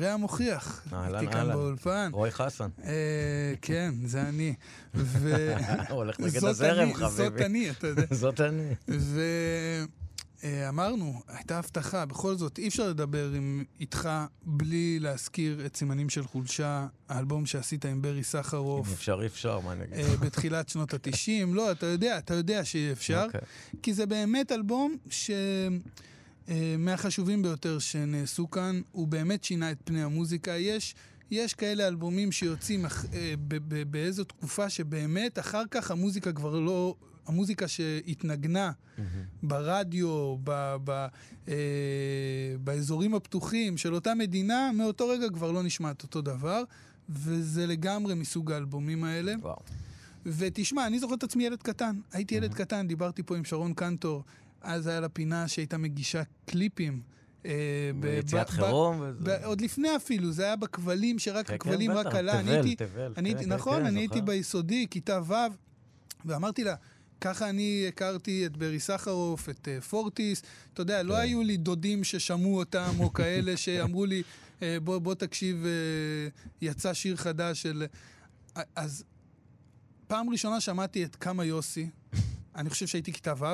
[0.00, 1.52] רע מוכיח, הייתי כאן.
[1.52, 2.10] באולפן.
[2.12, 2.68] רועי חסן.
[2.78, 2.84] Uh,
[3.62, 4.54] כן, זה אני.
[4.94, 5.54] ו...
[5.88, 7.44] הוא הולך נגד הזרם, אני, זאת חביבי.
[7.44, 8.02] אני, אתה יודע.
[8.22, 8.74] זאת אני.
[10.42, 14.08] ואמרנו, הייתה הבטחה, בכל זאת, אי אפשר לדבר עם, איתך
[14.42, 18.92] בלי להזכיר את סימנים של חולשה, האלבום שעשית עם ברי אם סחרוף.
[18.92, 19.94] אפשר, אי אפשר, מה אני אגיד?
[19.98, 23.40] אה, בתחילת שנות התשעים, לא, אתה יודע, אתה יודע שאי אפשר, אוקיי.
[23.82, 25.30] כי זה באמת אלבום ש...
[26.48, 30.50] אה, מהחשובים ביותר שנעשו כאן, הוא באמת שינה את פני המוזיקה.
[30.50, 30.94] יש,
[31.30, 36.60] יש כאלה אלבומים שיוצאים אח- אה, ב- ב- באיזו תקופה שבאמת אחר כך המוזיקה כבר
[36.60, 36.94] לא...
[37.28, 38.72] המוזיקה שהתנגנה.
[39.42, 41.06] ברדיו, ב, ב,
[41.48, 41.54] אה,
[42.64, 46.62] באזורים הפתוחים של אותה מדינה, מאותו רגע כבר לא נשמעת אותו דבר,
[47.08, 49.34] וזה לגמרי מסוג האלבומים האלה.
[49.40, 49.58] וואו.
[50.26, 52.00] ותשמע, אני זוכר את עצמי ילד קטן.
[52.12, 54.24] הייתי ילד קטן, דיברתי פה עם שרון קנטור,
[54.60, 57.00] אז היה לה פינה שהייתה מגישה קליפים.
[57.46, 59.02] אה, ביציאת חירום.
[59.44, 62.40] עוד לפני אפילו, זה היה בכבלים, שרק כן, הכבלים כן, רק עלה.
[62.40, 64.20] אני תבל, תבל, אני כן, הייתי, כן, נכון, אני הייתי.
[64.20, 65.34] ביסודי, כיתה ו',
[66.24, 66.74] ואמרתי לה,
[67.20, 70.42] ככה אני הכרתי את ברי סחרוף, את אה, פורטיס.
[70.72, 71.20] אתה יודע, לא כן.
[71.20, 74.22] היו לי דודים ששמעו אותם, או כאלה שאמרו לי,
[74.62, 76.28] אה, בוא, בוא תקשיב, אה,
[76.62, 77.86] יצא שיר חדש של...
[78.76, 79.04] אז
[80.06, 81.88] פעם ראשונה שמעתי את כמה יוסי,
[82.56, 83.44] אני חושב שהייתי כיתה ו',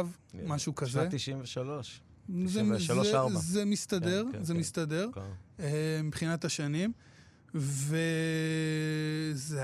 [0.47, 0.91] משהו כזה.
[0.91, 2.01] שנת 93.
[2.47, 3.39] זה, 93, זה.
[3.39, 4.61] זה מסתדר, כן, כן, זה כן.
[4.61, 5.09] מסתדר.
[5.15, 5.65] כן.
[6.05, 6.93] מבחינת השנים.
[7.55, 8.07] וזה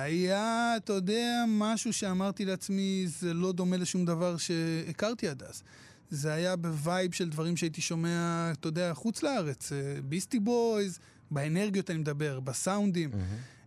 [0.02, 5.62] היה, אתה יודע, משהו שאמרתי לעצמי, זה לא דומה לשום דבר שהכרתי עד אז.
[6.10, 9.72] זה היה ב vibe של דברים שהייתי שומע, אתה יודע, חוץ לארץ.
[9.72, 10.98] אה, Beastie Boys,
[11.30, 13.10] באנרגיות אני מדבר, בסאונדים.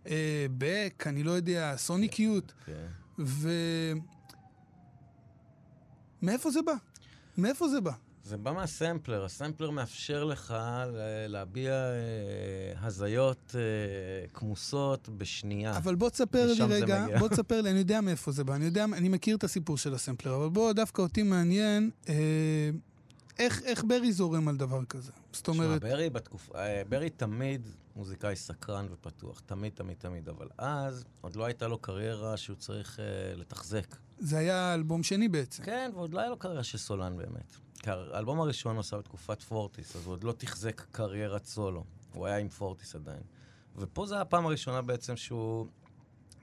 [0.06, 2.52] אה, Beck, אני לא יודע, Sonic Youth.
[2.66, 2.86] כן.
[3.18, 3.50] ו...
[6.22, 6.74] מאיפה זה בא?
[7.38, 7.92] מאיפה זה בא?
[8.24, 10.54] זה בא מהסמפלר, הסמפלר מאפשר לך
[11.28, 13.60] להביע אה, הזיות אה,
[14.34, 15.76] כמוסות בשנייה.
[15.76, 17.06] אבל בוא תספר לי רגע.
[17.18, 19.94] בוא תספר לי, אני יודע מאיפה זה בא, אני יודע, אני מכיר את הסיפור של
[19.94, 22.70] הסמפלר, אבל בוא, דווקא אותי מעניין, אה,
[23.38, 25.12] איך, איך ברי זורם על דבר כזה?
[25.32, 30.48] זאת אומרת, שמע, ברי בתקופה, אה, ברי תמיד מוזיקאי סקרן ופתוח, תמיד, תמיד, תמיד, אבל
[30.58, 33.04] אז עוד לא הייתה לו קריירה שהוא צריך אה,
[33.36, 33.96] לתחזק.
[34.18, 35.62] זה היה אלבום שני בעצם.
[35.62, 37.63] כן, ועוד לא היה לו קריירה של סולן באמת.
[37.84, 41.84] כי האלבום הראשון עשה בתקופת פורטיס, אז הוא עוד לא תחזק קריירת סולו.
[42.14, 43.22] הוא היה עם פורטיס עדיין.
[43.76, 45.66] ופה זו הפעם הראשונה בעצם שהוא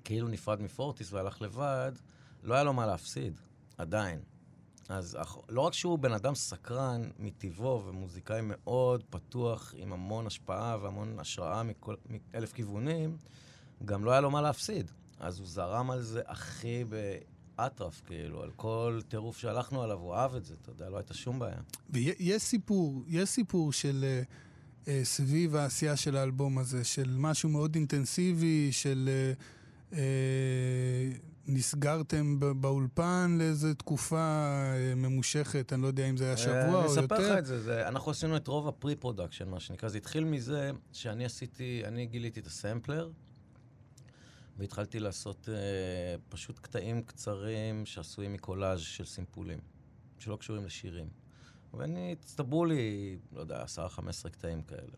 [0.03, 1.91] כאילו נפרד מפורטיס והלך לבד,
[2.43, 3.39] לא היה לו מה להפסיד,
[3.77, 4.19] עדיין.
[4.89, 5.17] אז
[5.49, 11.63] לא רק שהוא בן אדם סקרן מטבעו ומוזיקאי מאוד פתוח, עם המון השפעה והמון השראה
[11.63, 13.17] מכל, מאלף כיוונים,
[13.85, 14.91] גם לא היה לו מה להפסיד.
[15.19, 16.83] אז הוא זרם על זה הכי
[17.57, 21.13] באטרף, כאילו, על כל טירוף שהלכנו עליו, הוא אהב את זה, אתה יודע, לא הייתה
[21.13, 21.61] שום בעיה.
[21.89, 24.21] ויש סיפור, יש סיפור של אה,
[24.87, 29.33] אה, סביב העשייה של האלבום הזה, של משהו מאוד אינטנסיבי, של אה,
[29.97, 31.11] אה,
[31.47, 36.79] נסגרתם באולפן לאיזו תקופה אה, ממושכת, אני לא יודע אם זה היה שבוע אה, או
[36.79, 37.33] אני אספר יותר.
[37.33, 39.89] לך את זה, זה, אנחנו עשינו את רוב ה pre-production, מה שנקרא.
[39.89, 43.09] זה התחיל מזה שאני עשיתי, אני גיליתי את הסמפלר,
[44.57, 49.59] והתחלתי לעשות אה, פשוט קטעים קצרים שעשויים מקולאז' של סימפולים,
[50.19, 51.09] שלא קשורים לשירים.
[51.73, 54.97] ואני, הצטברו לי, לא יודע, 10-15 קטעים כאלה.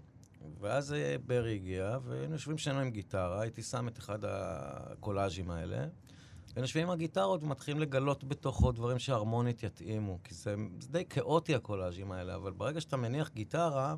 [0.59, 5.77] ואז אה, ברי הגיע, והיינו יושבים שנינו עם גיטרה, הייתי שם את אחד הקולאז'ים האלה,
[6.55, 11.55] היינו יושבים עם הגיטרות ומתחילים לגלות בתוכו דברים שהרמונית יתאימו, כי זה, זה די כאוטי
[11.55, 13.95] הקולאז'ים האלה, אבל ברגע שאתה מניח גיטרה,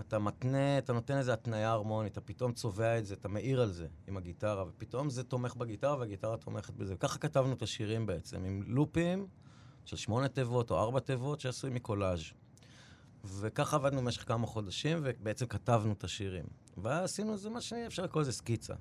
[0.00, 3.72] אתה מתנה, אתה נותן איזו התניה הרמונית, אתה פתאום צובע את זה, אתה מאיר על
[3.72, 6.96] זה עם הגיטרה, ופתאום זה תומך בגיטרה והגיטרה תומכת בזה.
[6.96, 9.26] ככה כתבנו את השירים בעצם, עם לופים
[9.84, 12.20] של שמונה תיבות או ארבע תיבות שעשוי מקולאז'.
[13.24, 16.44] וככה עבדנו במשך כמה חודשים, ובעצם כתבנו את השירים.
[16.76, 18.74] ואז עשינו איזה מה שאפשר לקרוא לזה סקיצה.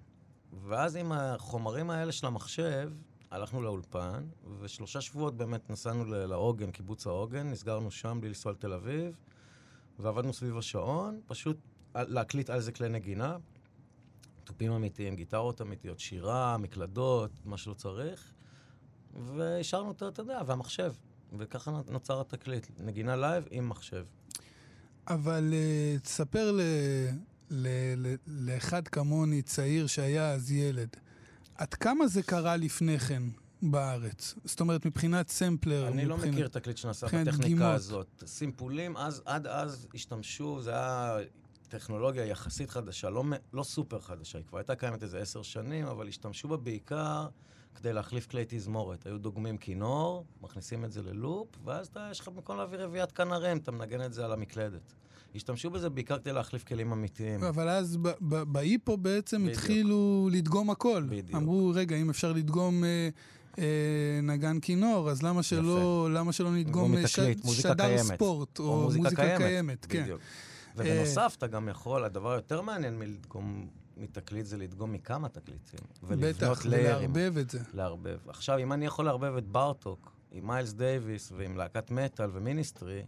[0.63, 2.91] ואז עם החומרים האלה של המחשב,
[3.31, 4.23] הלכנו לאולפן,
[4.59, 9.15] ושלושה שבועות באמת נסענו לעוגן, קיבוץ העוגן, נסגרנו שם בלי לנסוע לתל אביב,
[9.99, 11.57] ועבדנו סביב השעון, פשוט
[11.95, 13.37] להקליט על זה כלי נגינה,
[14.43, 18.31] תופים אמיתיים, גיטרות אמיתיות, שירה, מקלדות, מה שלא צריך,
[19.35, 20.93] והשארנו אותו, אתה יודע, והמחשב.
[21.37, 24.05] וככה נוצר התקליט, נגינה live עם מחשב.
[25.07, 26.61] אבל אה, תספר ל,
[27.49, 30.89] ל, ל, לאחד כמוני, צעיר שהיה אז ילד,
[31.55, 33.23] עד כמה זה קרה לפני כן?
[33.61, 34.35] בארץ?
[34.43, 36.33] זאת אומרת, מבחינת סמפלר, אני לא מבחינת...
[36.33, 37.75] מכיר תקליט שנעשה בטכניקה דגימות.
[37.75, 38.23] הזאת.
[38.25, 41.17] סימפולים, אז, עד אז השתמשו, זה היה
[41.67, 46.07] טכנולוגיה יחסית חדשה, לא, לא סופר חדשה, היא כבר הייתה קיימת איזה עשר שנים, אבל
[46.07, 47.27] השתמשו בה בעיקר
[47.75, 49.05] כדי להחליף כלי תזמורת.
[49.05, 53.57] היו דוגמים כינור, מכניסים את זה ללופ, ואז אתה, יש לך במקום להביא רביעיית כנרים,
[53.57, 54.93] אתה מנגן את זה על המקלדת.
[55.35, 57.43] השתמשו בזה בעיקר כדי להחליף כלים אמיתיים.
[57.43, 59.57] אבל אז בהיפו בעצם בדיוק.
[59.57, 61.05] התחילו לדגום הכל.
[61.09, 61.35] בדיוק.
[61.35, 63.09] אמרו, רגע, אם אפשר לדגום אה,
[64.23, 68.03] נגן כינור, אז למה שלא, למה שלא נדגום אה, ש- מוזיקה שדר קיימת.
[68.15, 70.03] ספורט, או, מוזיקה קיימת, כן.
[70.03, 70.21] בדיוק.
[70.75, 73.67] ובנוסף, אתה גם יכול, הדבר היותר מעניין מלדגום
[73.97, 75.79] מתקליט זה לדגום מכמה תקליטים.
[76.03, 76.61] בטח.
[76.65, 77.59] ולערבב את זה.
[77.73, 78.17] לערבב.
[78.27, 83.01] עכשיו, אם אני יכול לערבב את בארטוק עם מיילס דייוויס ועם להקת מטאל ו Ministry,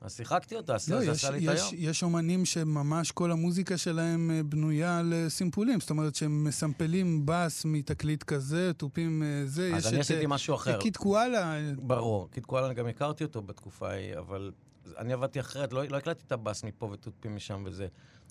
[0.00, 1.74] אז שיחקתי אותה, אז לא, זה יש, עשה לי את יש, היום.
[1.78, 5.80] יש אומנים שממש כל המוזיקה שלהם אה, בנויה על סימפולים.
[5.80, 9.70] זאת אומרת שהם מסמפלים בס מתקליט כזה, תופים אה, זה.
[9.74, 10.80] אז יש אני את, עשיתי אה, משהו אחר.
[10.80, 12.28] Kid Koala, ברור.
[12.30, 14.52] Kid Koala, אני גם הכרתי אותו בתקופה ההיא, אבל
[14.98, 17.86] אני עבדתי אחרת, לא, לא הקלטתי את הבאס מפה ותופים משם וזה.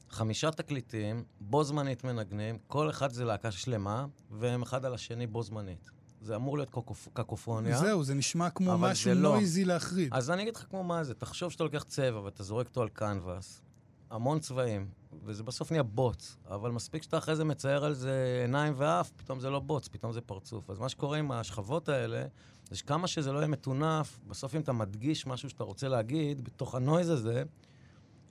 [0.09, 5.43] חמישה תקליטים, בו זמנית מנגנים, כל אחד זה להקה שלמה, והם אחד על השני בו
[5.43, 5.98] זמנית.
[6.21, 6.75] זה אמור להיות.
[7.13, 7.77] קקופוניה.
[7.77, 9.33] זהו, זה נשמע כמו משהו לא.
[9.33, 10.13] נויזי להחריד.
[10.13, 12.89] אז אני אגיד לך כמו מה זה, תחשוב שאתה לוקח צבע ואתה זורק אותו על
[12.89, 13.61] קנבס,
[14.09, 14.87] המון צבעים,
[15.25, 19.39] וזה בסוף נהיה בוץ, אבל מספיק שאתה אחרי זה מצייר על זה עיניים ואף, פתאום
[19.39, 20.69] זה לא בוץ, פתאום זה פרצוף.
[20.69, 22.25] אז מה שקורה עם השכבות האלה,
[22.69, 26.75] זה שכמה שזה לא יהיה מטונף, בסוף אם אתה מדגיש משהו שאתה רוצה להגיד, בתוך
[26.75, 27.43] הנויז הזה,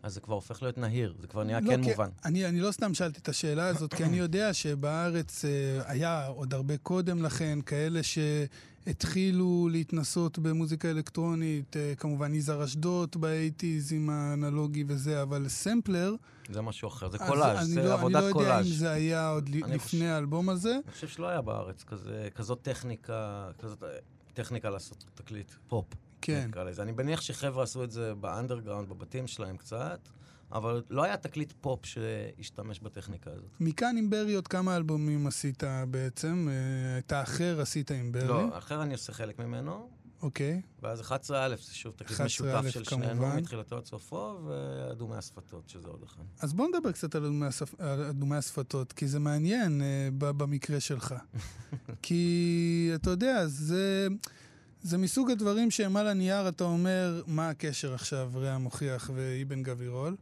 [0.03, 2.09] אז זה כבר הופך להיות נהיר, זה כבר נהיה לא, כן כי מובן.
[2.25, 5.51] אני, אני לא סתם שאלתי את השאלה הזאת, כי אני יודע שבארץ אה,
[5.87, 13.29] היה עוד הרבה קודם לכן כאלה שהתחילו להתנסות במוזיקה אלקטרונית, אה, כמובן יזהר אשדות ב
[13.29, 16.15] eighties עם האנלוגי וזה, אבל סמפלר,
[16.53, 18.67] זה משהו אחר, זה אז קולאז', זה לא, עבודת אני לא יודע קולאז'.
[18.67, 20.79] אם זה היה עוד לפני חושב- האלבום הזה.
[20.85, 23.89] אני חושב שלא היה בארץ כזה, כזאת טכניקה, כזאת אה,
[24.35, 25.85] טכניקה לעשות תקליט פופ.
[26.21, 26.47] כן.
[26.49, 26.83] נקרא לזה.
[26.83, 30.09] אני מניח שחבר'ה עשו את זה באנדרגראונד, בבתים שלהם קצת,
[30.53, 33.51] אבל לא היה תקליט פופ שהשתמש בטכניקה הזאת.
[33.61, 36.49] מכאן עם ברי עוד כמה אלבומים עשית בעצם?
[36.51, 39.89] אה, את האחר עשית עם ברי, לא, אחר אני עושה חלק ממנו,
[40.23, 40.63] אוקיי.
[40.83, 41.33] ואז 11א
[41.67, 43.27] זה שוב תקליט 11א משותף של שנינו.
[43.37, 46.23] מתחילתו עד סופו, ואדומי השפתות, שזה עוד אחד.
[46.41, 47.25] אז בוא נדבר קצת על
[48.11, 51.15] אדומי, השפתות, כי זה מעניין אה, במקרה שלך.
[52.03, 54.09] כי אתה יודע, זה,
[54.83, 60.17] זה מסוג הדברים שהם על הנייר, אתה אומר, מה הקשר עכשיו, רע מוכיח ואיבן גבירול.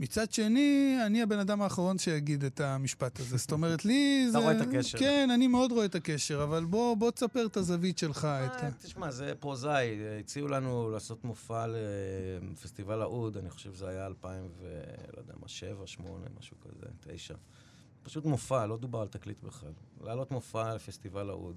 [0.00, 3.36] מצד שני, אני הבן אדם האחרון שיגיד את המשפט הזה.
[3.36, 4.38] זאת אומרת, לי זה...
[4.38, 4.98] רואה את הקשר.
[4.98, 8.18] כן, אני מאוד רואה את הקשר, אבל בוא, בוא תספר את הזווית שלך.
[8.18, 8.66] את ה...
[8.66, 9.98] אה, תשמע, זה פרוזאי.
[10.20, 11.66] הציעו לנו לעשות מופע
[12.52, 14.80] לפסטיבל האוד, אני חושב שזה היה 2000 ו...
[15.16, 17.34] לא יודע מה, 7, 8, משהו כזה, 9.
[18.02, 19.72] פשוט מופע, לא דובר על תקליט בכלל.
[20.04, 21.56] להעלות מופע לפסטיבל האוד.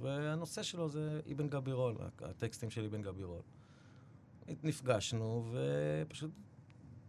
[0.00, 3.40] והנושא שלו זה אבן גבירול, הטקסטים של אבן גבירול.
[4.62, 6.30] נפגשנו, ופשוט,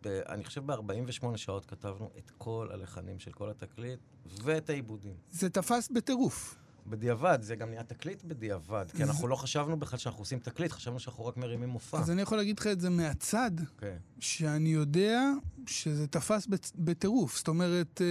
[0.04, 4.00] ב- אני חושב ב-48 שעות כתבנו את כל הלחנים של כל התקליט,
[4.44, 5.16] ואת העיבודים.
[5.30, 6.56] זה תפס בטירוף.
[6.88, 11.00] בדיעבד, זה גם נהיה תקליט בדיעבד, כי אנחנו לא חשבנו בכלל שאנחנו עושים תקליט, חשבנו
[11.00, 12.00] שאנחנו רק מרימים מופע.
[12.00, 13.96] אז אני יכול להגיד לך את זה מהצד, כן.
[14.20, 15.22] שאני יודע
[15.68, 17.38] שזה תפס בטירוף.
[17.38, 18.08] זאת אומרת, אה,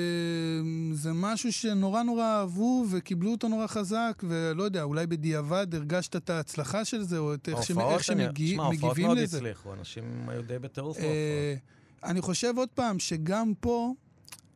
[0.94, 6.30] זה משהו שנורא נורא אהבו וקיבלו אותו נורא חזק, ולא יודע, אולי בדיעבד הרגשת את
[6.30, 9.37] ההצלחה של זה, או את איך, שמ- ההופעות, איך אני- שמגיעים תשמע, ההופעות מאוד לזה.
[9.37, 11.80] הצליחו, אנשים היו די בטירוף אה, בהופעות.
[12.12, 13.92] אני חושב עוד פעם שגם פה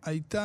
[0.04, 0.40] הייתה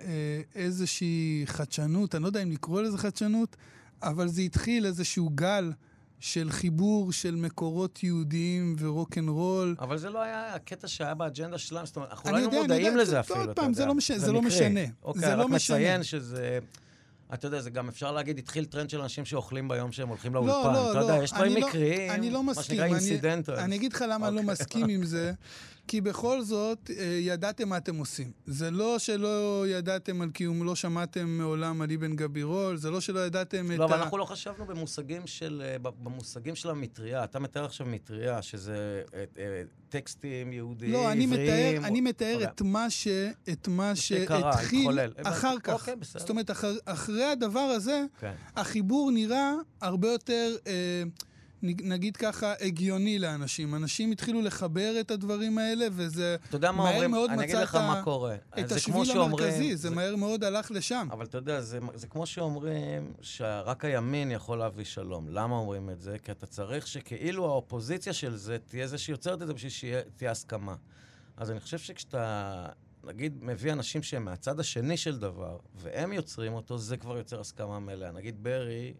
[0.00, 3.56] אה, איזושהי חדשנות, אני לא יודע אם לקרוא לזה חדשנות,
[4.02, 5.72] אבל זה התחיל איזשהו גל
[6.20, 9.76] של חיבור של מקורות יהודיים ורוקנרול.
[9.78, 13.20] אבל זה לא היה הקטע שהיה באג'נדה שלנו, זאת אומרת, אנחנו לא היינו מודעים לזה
[13.20, 13.76] אפילו, אתה פעם, יודע.
[13.76, 14.42] זה לא מש- זה לא.
[14.42, 14.80] משנה.
[15.02, 15.76] אוקיי, זה לא רק משנה.
[15.76, 16.58] מציין שזה...
[17.34, 20.46] אתה יודע, זה גם אפשר להגיד, התחיל טרנד של אנשים שאוכלים ביום שהם הולכים לא,
[20.46, 20.72] לאולפן.
[20.72, 21.04] לא, אתה לא.
[21.04, 22.54] יודע, יש דברים לא- מקריים, אני לא מה.
[22.54, 23.52] שנקרא incidental.
[23.54, 24.52] אני אגיד לך למה אני לא אוקיי.
[24.52, 25.32] מסכים עם זה,
[25.92, 28.30] כי בכל זאת, אה, ידעתם מה אתם עושים.
[28.46, 33.20] זה לא שלא ידעתם על קיום, לא שמעתם מעולם על אבן גבירול, זה לא שלא
[33.20, 34.02] ידעתם את לא, אבל ה...
[34.02, 37.24] אנחנו לא חשבנו במושגים של, אה, במושגים של המטריה.
[37.24, 41.84] אתה מתאר עכשיו מטריה, שזה אה, טקסטים יהודיים, לא, אני מתאר, עבריים.
[41.84, 42.48] אני מתאר אוקיי.
[42.48, 43.08] את מה ש...
[43.52, 45.12] את מה שקרה, שהתחיל התחולל.
[45.22, 45.58] אחר.
[45.62, 45.72] כך.
[45.72, 46.20] אוקיי, בסדר.
[46.20, 48.32] זאת אומרת, אחר, אחרי הדבר הזה, כן.
[48.56, 51.02] החיבור נראה הרבה יותר, אה,
[51.62, 53.74] נגיד ככה, הגיוני לאנשים.
[53.74, 57.10] אנשים התחילו לחבר את הדברים האלה, וזה אתה יודע מה מהר אומרים?
[57.10, 58.34] מאוד אני אגיד מצא לך את ה- מה קורה.
[58.58, 61.08] את זה השביל כמו שאומרים- המרכזי, זה מהר מאוד הלך לשם.
[61.12, 65.28] אבל אתה יודע, זה, זה כמו שאומרים שרק הימין יכול להביא שלום.
[65.28, 66.16] למה אומרים את זה?
[66.18, 70.74] כי אתה צריך שכאילו האופוזיציה של זה תהיה זה שיוצרת את זה בשביל שתהיה הסכמה.
[71.36, 72.66] אז אני חושב שכשאתה,
[73.04, 77.78] נגיד, מביא אנשים שהם מהצד השני של דבר, והם יוצרים אותו, זה כבר יוצר הסכמה
[77.80, 78.10] מלאה.
[78.12, 78.94] נגיד ברי,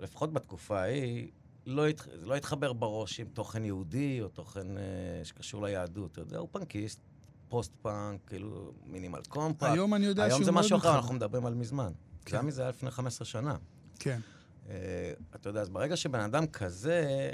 [0.00, 1.28] לפחות בתקופה ההיא,
[1.66, 1.98] לא, הת...
[2.20, 4.82] זה לא התחבר בראש עם תוכן יהודי או תוכן אה,
[5.24, 6.12] שקשור ליהדות.
[6.12, 7.00] אתה יודע, הוא פאנקיסט,
[7.48, 9.62] פוסט-פאנק, כאילו Minimal Compact.
[9.62, 11.00] היום אני יודע היום שהוא זה מאוד משהו אחר, מתחבר.
[11.00, 11.92] אנחנו מדברים על מזמן.
[12.24, 12.36] כן.
[12.36, 13.56] גם מזה היה לפני 15 שנה.
[13.98, 14.20] כן.
[14.68, 17.30] אה, אתה יודע, אז ברגע שבן אדם כזה,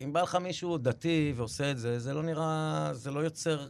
[0.00, 3.68] אם בא לך מישהו דתי ועושה את זה, זה לא נראה, זה לא יוצר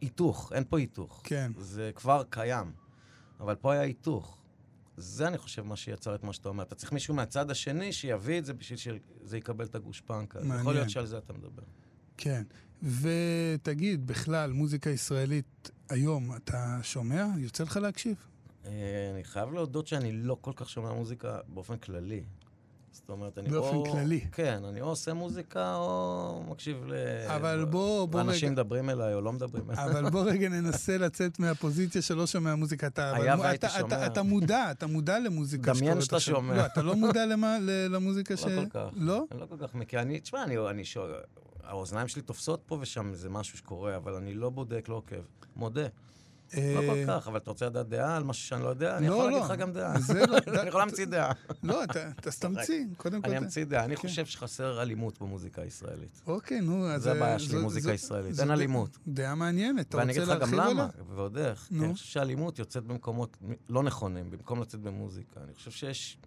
[0.00, 1.20] היתוך, אין פה היתוך.
[1.24, 1.52] כן.
[1.58, 2.72] זה כבר קיים.
[3.40, 4.38] אבל פה היה היתוך.
[4.96, 6.62] זה, אני חושב, מה שיצר את מה שאתה אומר.
[6.64, 10.38] אתה צריך מישהו מהצד השני שיביא את זה בשביל שזה יקבל את הגושפנקה.
[10.38, 10.76] אז יכול מעניין.
[10.76, 11.62] להיות שעל זה אתה מדבר.
[12.16, 12.42] כן.
[12.82, 17.26] ותגיד, בכלל, מוזיקה ישראלית היום, אתה שומע?
[17.38, 18.16] יוצא לך להקשיב?
[18.64, 18.70] אה,
[19.14, 22.24] אני חייב להודות שאני לא כל כך שומע מוזיקה באופן כללי.
[22.96, 23.92] זאת אומרת, אני באופן או...
[23.92, 24.20] כללי.
[24.32, 26.94] כן, אני או עושה מוזיקה או מקשיב ל...
[27.26, 29.84] אבל בוא, בוא אנשים רגע, מדברים אליי או לא מדברים אליי.
[29.84, 32.86] אבל בוא רגע ננסה לצאת מהפוזיציה שלא שומע מוזיקה.
[32.86, 33.86] אתה, היה והייתי אתה, שומע.
[33.86, 36.20] אתה, אתה מודע, אתה מודע למוזיקה דמיין שאתה.
[36.20, 36.56] שומע.
[36.56, 37.58] לא, אתה לא מודע למה,
[37.90, 38.44] למוזיקה ש...
[38.44, 38.88] לא כל כך.
[38.96, 39.24] לא?
[39.32, 40.00] אני לא כל כך מכיר.
[40.00, 41.10] אני, תשמע, אני, אני שואל,
[41.64, 45.16] האוזניים שלי תופסות פה ושם איזה משהו שקורה, אבל אני לא בודק, לא עוקב.
[45.56, 45.86] מודה.
[46.54, 48.96] לא אה, כל כך, אבל אתה רוצה לדעת דעה על משהו שאני לא יודע?
[48.96, 49.30] אני לא, יכול לא.
[49.38, 49.94] להגיד לך גם דעה.
[50.28, 51.32] לא- אני יכול להמציא דעה.
[51.62, 53.28] לא, אתה תמציא, קודם כל.
[53.30, 53.84] אני אמציא דעה.
[53.84, 54.02] אני כן.
[54.02, 56.22] חושב שחסר אלימות במוזיקה הישראלית.
[56.26, 57.02] אוקיי, נו, אז...
[57.02, 58.40] זה הבעיה אה, שלי, זו- מוזיקה ישראלית.
[58.40, 58.98] אין אלימות.
[59.08, 61.04] דעה מעניינת, אתה ואני רוצה אגיד לך גם להרחיב למה, עליה?
[61.14, 61.68] ועוד איך.
[61.72, 63.36] אני חושב שאלימות יוצאת במקומות
[63.68, 65.40] לא נכונים, במקום לצאת במוזיקה.
[65.44, 66.18] אני חושב שיש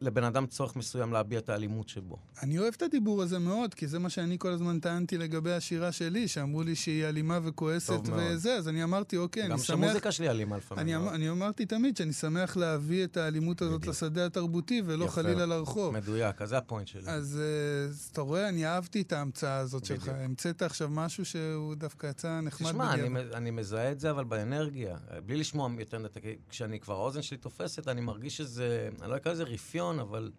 [0.00, 2.16] לבן אדם צורך מסוים להביע את האלימות שבו.
[2.42, 5.92] אני אוהב את הדיבור הזה מאוד, כי זה מה שאני כל הזמן טענתי לגבי השירה
[5.92, 8.00] שלי, שאמרו לי שהיא אלימה וכועסת.
[8.12, 9.66] וזה, אז אני אמרתי, אוקיי, גם אני שמח...
[9.66, 10.82] שהמוזיקה שלי אלימה לפעמים.
[10.82, 11.14] אני, אמ- מאוד.
[11.14, 13.94] אני אמרתי תמיד שאני שמח להביא את האלימות הזאת בדיוק.
[13.94, 15.12] לשדה התרבותי, ולא יפה.
[15.12, 15.94] חלילה לרחוב.
[15.94, 17.02] מדויק, אז זה הפוינט שלי.
[17.06, 17.40] אז
[17.88, 20.02] אז אתה רואה, אני אהבתי את ההמצאה הזאת שלך.
[20.02, 20.16] בדיוק.
[20.20, 24.96] המצאת עכשיו משהו שהוא דווקא יצא נחמד תשמע, אני, אני מזהה את זה, אבל באנרגיה.
[25.26, 25.98] בלי לשמוע יותר.
[26.48, 30.30] כשאני כבר, האוזן שלי תופסת, אני מרגיש שזה, אני לא אקרא לזה רפיון, אבל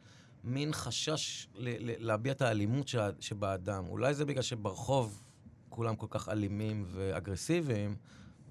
[0.43, 3.83] מין חשש ל- ל- להביע את האלימות שה- שבאדם.
[3.87, 5.21] אולי זה בגלל שברחוב
[5.69, 7.95] כולם כל כך אלימים ואגרסיביים,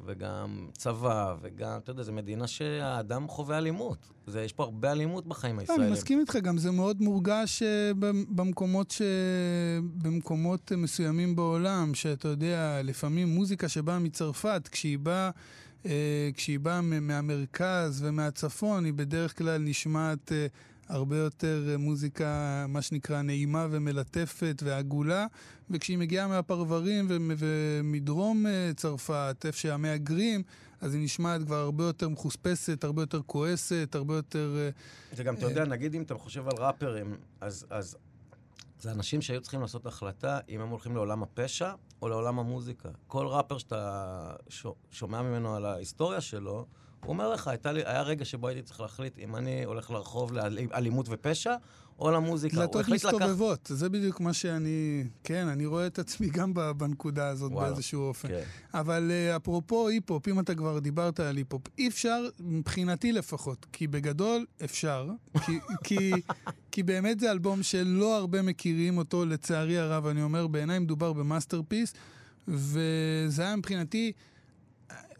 [0.07, 3.99] וגם צבא, וגם, אתה יודע, זו מדינה שהאדם חווה אלימות.
[4.27, 5.83] זה, יש פה הרבה אלימות בחיים לא, הישראלים.
[5.85, 9.03] אני מסכים איתך, גם זה מאוד מורגש אה, במ- במקומות, ש...
[10.03, 15.31] במקומות מסוימים בעולם, שאתה יודע, לפעמים מוזיקה שבאה מצרפת, כשהיא באה...
[15.87, 20.47] אה, כשהיא באה מהמרכז ומהצפון, היא בדרך כלל נשמעת אה,
[20.89, 25.27] הרבה יותר אה, מוזיקה, מה שנקרא, נעימה ומלטפת ועגולה,
[25.71, 30.43] וכשהיא מגיעה מהפרברים ומ- ומדרום אה, צרפת, איפה שהמהגרים,
[30.81, 34.57] אז היא נשמעת כבר הרבה יותר מחוספסת, הרבה יותר כועסת, הרבה יותר...
[34.59, 34.71] אה,
[35.17, 37.97] וגם, אתה יודע, נגיד אם אתה חושב על ראפרים, אז, אז
[38.81, 41.73] זה אנשים שהיו צריכים לעשות החלטה אם הם הולכים לעולם הפשע
[42.03, 42.89] או לעולם המוזיקה.
[43.07, 44.35] כל ראפר שאתה
[44.91, 46.67] שומע ממנו על ההיסטוריה שלו,
[47.05, 51.07] הוא אומר לך, לי, היה רגע שבו הייתי צריך להחליט אם אני הולך לרחוב לאלימות
[51.09, 51.55] ופשע
[51.99, 52.57] או למוזיקה.
[52.57, 52.89] דלתות.
[52.89, 55.05] מסתובבות, זה בדיוק מה שאני...
[55.25, 57.71] כן, אני רואה את עצמי גם בנקודה הזאת וואלה.
[57.71, 58.29] באיזשהו אופן.
[58.29, 58.43] כן.
[58.75, 63.87] אבל אה, אפרופו היפ-הופ, אם אתה כבר דיברת על היפ-הופ, אי אפשר, מבחינתי לפחות, כי
[63.87, 65.09] בגדול אפשר,
[65.45, 66.13] כי, כי,
[66.71, 71.19] כי באמת זה אלבום שלא הרבה מכירים אותו, לצערי הרב, אני אומר, בעיניי מדובר ב
[71.19, 71.95] masterpiece,
[72.49, 74.13] וזה היה מבחינתי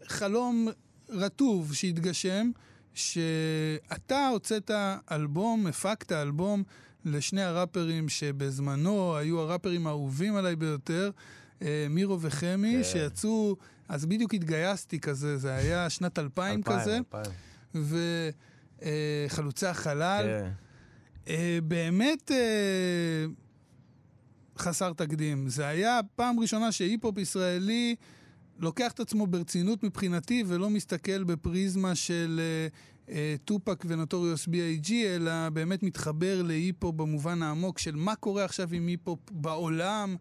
[0.07, 0.67] חלום
[1.09, 2.51] רטוב שהתגשם,
[2.93, 4.71] שאתה הוצאת
[5.11, 6.63] אלבום, הפקת אלבום
[7.05, 11.11] לשני הראפרים שבזמנו היו הראפרים האהובים עליי ביותר,
[11.61, 12.83] אה, מירו וחמי, כן.
[12.83, 13.55] שיצאו,
[13.89, 18.09] אז בדיוק התגייסתי כזה, זה היה שנת 2000 אלפיים, כזה, אלפיים.
[19.29, 20.25] וחלוצי החלל.
[20.25, 20.49] כן.
[21.27, 23.25] אה, באמת אה,
[24.57, 25.49] חסר תקדים.
[25.49, 27.95] זה היה פעם ראשונה שהיפ-הופ ישראלי
[28.59, 32.67] לוקח את עצמו ברצינות מבחינתי ולא מסתכל בפריזמה של אה,
[33.15, 38.69] אה, Tupac ו Notorious B.I.G, אלא באמת מתחבר להיפ-הופ במובן העמוק של מה קורה עכשיו
[38.73, 40.15] עם היפ-הופ בעולם.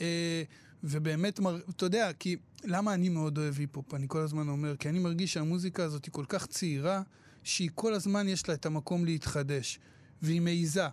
[0.00, 0.42] אה,
[0.84, 1.60] ובאמת, מר...
[1.70, 3.94] אתה יודע, כי למה אני מאוד אוהב היפ-הופ?
[3.94, 7.02] אני כל הזמן אומר, כי אני מרגיש שהמוזיקה הזאת היא כל כך צעירה,
[7.44, 9.78] שהיא כל הזמן יש לה את המקום להתחדש,
[10.22, 10.86] והיא מעיזה.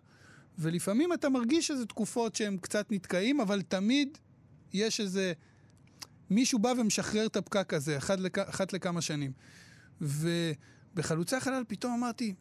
[0.60, 4.18] ולפעמים אתה מרגיש איזה תקופות שהם קצת נתקעים, אבל תמיד
[4.74, 5.34] יש איזה...
[6.30, 8.38] מישהו בא ומשחרר את הפקק הזה, אחת, לכ...
[8.38, 9.32] אחת לכמה שנים.
[10.02, 12.34] ובחלוצי החלל פתאום אמרתי,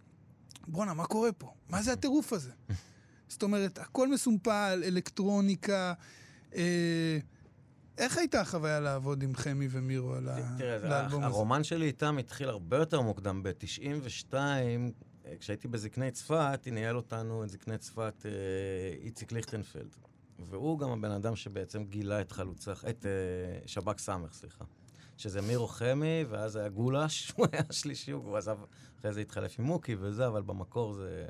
[0.69, 1.55] בואנה, מה קורה פה?
[1.69, 2.51] מה זה הטירוף הזה?
[3.29, 5.93] זאת אומרת, הכל מסומפל, אלקטרוניקה.
[6.55, 7.19] אה,
[7.99, 11.27] איך הייתה החוויה לעבוד עם חמי ומירו על ה- תראה, זה- לאלבום הזה?
[11.35, 13.43] הרומן שלי איתם התחיל הרבה יותר מוקדם.
[13.43, 14.35] ב-92,
[15.41, 18.31] כשהייתי בזקני צפת, ניהל אותנו את זקני צפת אה,
[19.05, 19.97] איציק ליכטנפלד.
[20.39, 24.65] והוא גם הבן אדם שבעצם גילה את חלוצה, את אה, שב"כ סמך, סליחה.
[25.17, 28.59] שזה מירו חמי, ואז היה גולש, הוא היה השלישי, הוא עזב,
[28.99, 31.27] אחרי זה התחלף עם מוקי וזה, אבל במקור זה...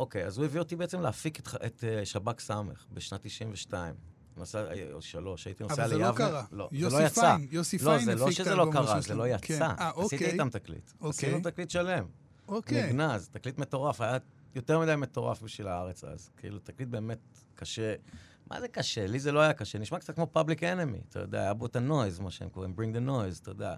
[0.00, 2.50] אוקיי, אז הוא הביא אותי בעצם להפיק את, את אה, שב"כ ס'
[2.92, 3.94] בשנת 92.
[4.36, 6.10] נוסע, אה, או שלוש, הייתי נוסע אבל זה ליבנה.
[6.10, 6.44] לא קרה.
[6.52, 7.20] לא, זה לא יצא.
[7.20, 9.28] פיין, יוסי לא, פיין זה לא הפיק את שזה לא האלבום קרה, הראשון זה לא.
[9.28, 9.46] יצא.
[9.46, 9.64] כן.
[9.78, 10.30] עשיתי אוקיי.
[10.32, 10.90] איתם תקליט.
[11.00, 11.28] אוקיי.
[11.28, 12.04] עשינו תקליט שלם.
[12.48, 12.92] אוקיי.
[12.92, 14.18] נגנז, תקליט מטורף, היה
[14.54, 16.30] יותר מדי מטורף בשביל הארץ אז.
[16.36, 17.18] כאילו, תקליט באמת
[17.54, 17.94] קשה.
[18.50, 19.06] מה זה קשה?
[19.06, 21.76] לי זה לא היה קשה, נשמע קצת כמו Public Enemy, אתה יודע, היה בו את
[21.76, 23.76] ה noise, מה שהם קוראים, bring the noise, אתה יודע.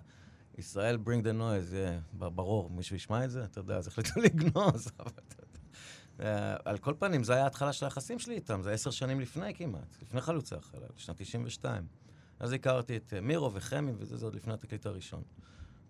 [0.58, 1.74] ישראל bring the noise,
[2.18, 3.44] ב- ברור, מישהו ישמע את זה?
[3.44, 5.56] אתה יודע, אז החליטו לגנוז, אבל אתה יודע.
[6.20, 9.54] אה, על כל פנים, זו הייתה ההתחלה של היחסים שלי איתם, זה עשר שנים לפני
[9.54, 11.86] כמעט, לפני חלוצי החלל, שנת 92.
[12.40, 15.22] אז הכרתי את אה, מירו וחמי, וזה זה עוד לפני התקליט הראשון.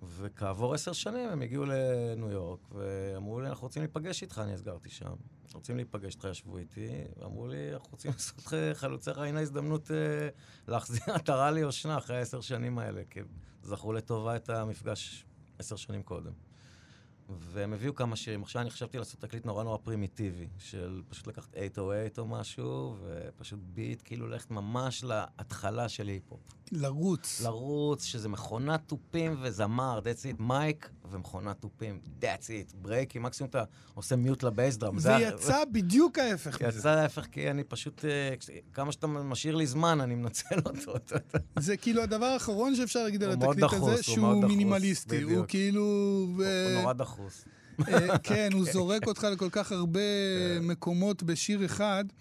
[0.09, 4.89] וכעבור עשר שנים הם הגיעו לניו יורק, ואמרו לי, אנחנו רוצים להיפגש איתך, אני הסגרתי
[4.89, 5.15] שם.
[5.55, 10.29] רוצים להיפגש איתך, ישבו איתי, ואמרו לי, אנחנו רוצים לעשות לך חלוציך, הנה הזדמנות אה,
[10.69, 13.21] להחזיר עטרה ליושנה אחרי העשר שנים האלה, כי
[13.63, 15.27] זכו לטובה את המפגש
[15.59, 16.33] עשר שנים קודם.
[17.29, 18.43] והם הביאו כמה שירים.
[18.43, 23.61] עכשיו אני חשבתי לעשות תקליט נורא נורא פרימיטיבי, של פשוט לקחת 808 או משהו, ופשוט
[23.63, 26.41] ביט, כאילו ללכת ממש להתחלה של היפ-הופ.
[26.73, 27.41] לרוץ.
[27.41, 33.65] לרוץ, שזה מכונת תופים וזמר, that's it, מייק ומכונת תופים, that's it, ברייקים, מקסימום אתה
[33.95, 34.99] עושה מיוט לבייס דראם.
[34.99, 36.79] זה ויצא בדיוק ההפך מזה.
[36.79, 38.35] יצא ההפך, כי אני פשוט, אה,
[38.73, 40.95] כמה שאתה משאיר לי זמן, אני מנצל אותו.
[41.59, 45.23] זה כאילו הדבר האחרון שאפשר להגיד על התקליט הזה, שהוא מינימליסטי.
[45.23, 45.45] הוא.
[45.49, 46.27] כאילו...
[46.45, 47.45] אה, הוא נורא דחוס.
[47.89, 50.01] אה, כן, הוא זורק אותך לכל כך הרבה
[50.59, 50.67] כן.
[50.67, 52.05] מקומות בשיר אחד.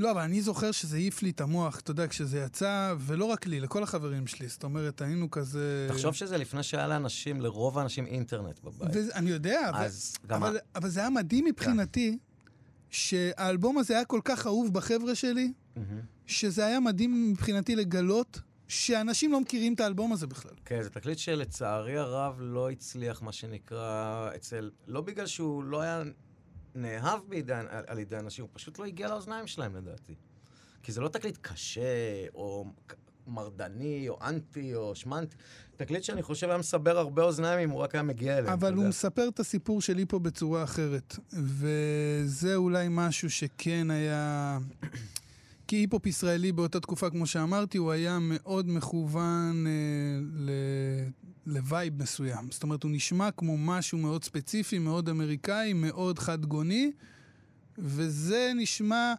[0.00, 3.46] לא, אבל אני זוכר שזה העיף לי את המוח, אתה יודע, כשזה יצא, ולא רק
[3.46, 4.48] לי, לכל החברים שלי.
[4.48, 5.88] זאת אומרת, היינו כזה...
[5.90, 8.90] תחשוב שזה לפני שהיה לאנשים, לרוב האנשים אינטרנט בבית.
[8.92, 10.42] ואני יודע, אבל- אז גם...
[10.44, 12.18] אבל, אבל זה היה מדהים מבחינתי,
[12.90, 16.00] שהאלבום הזה היה כל כך אהוב בחבר'ה שלי, מהמם.
[16.26, 20.52] שזה היה מדהים מבחינתי לגלות שאנשים לא מכירים את האלבום הזה בכלל.
[20.64, 24.70] כן, זה תקליט שלצערי הרב לא הצליח, מה שנקרא, אצל...
[24.86, 26.02] לא בגלל שהוא לא היה
[26.74, 30.14] נאהב בידי, על, על ידי אנשים, הוא פשוט לא הגיע לאוזניים שלהם, לדעתי.
[30.82, 32.66] כי זה לא תקליט קשה, או
[33.26, 35.36] מרדני, או אנטי, או שמנטי.
[35.76, 38.52] תקליט שאני חושב היה מסבר הרבה אוזניים אם הוא רק היה מגיע אליהם.
[38.52, 38.88] אבל הוא יודע.
[38.88, 41.16] מספר את הסיפור שלי פה בצורה אחרת.
[41.32, 44.58] וזה אולי משהו שכן היה...
[45.70, 49.72] כי היפ-הופ ישראלי באותה תקופה, כמו שאמרתי, הוא היה מאוד מכוון אה,
[50.32, 50.50] ל...
[51.46, 52.50] ל vibe מסוים.
[52.50, 56.92] זאת אומרת, הוא נשמע כמו משהו מאוד ספציפי, מאוד אמריקאי, מאוד חד גוני,
[57.78, 59.14] וזה נשמע...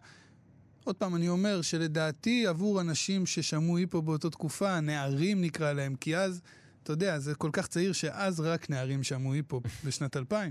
[0.84, 6.16] עוד פעם, אני אומר שלדעתי עבור אנשים ששמעו היפו באותה תקופה, נערים נקרא להם, כי
[6.16, 6.40] אז,
[6.82, 10.50] אתה יודע, זה כל כך צעיר שאז רק נערים שמעו היפו בשנת 2000.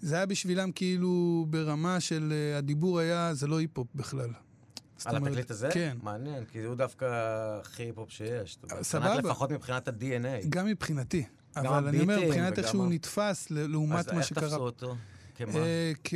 [0.00, 4.30] זה היה בשבילם כאילו ברמה של אה, הדיבור היה, זה לא היפ-הופ בכלל.
[5.04, 5.68] על התקליט הזה?
[5.72, 5.96] כן.
[6.02, 7.06] מעניין, כי הוא דווקא
[7.60, 8.58] הכי היפ-הופ שיש.
[8.82, 9.14] סבבה.
[9.14, 10.46] לפחות מבחינת ה-DNA.
[10.48, 11.24] גם מבחינתי.
[11.56, 14.44] אבל אני אומר, מבחינת איך שהוא נתפס לעומת מה אז שקרה.
[14.44, 14.96] איך תפסו אותו?
[15.34, 15.52] כמה?
[15.54, 16.14] אה, כ...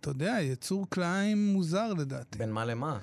[0.00, 2.38] אתה יודע, יצור כלאיים מוזר לדעתי.
[2.38, 2.98] בין מה למה?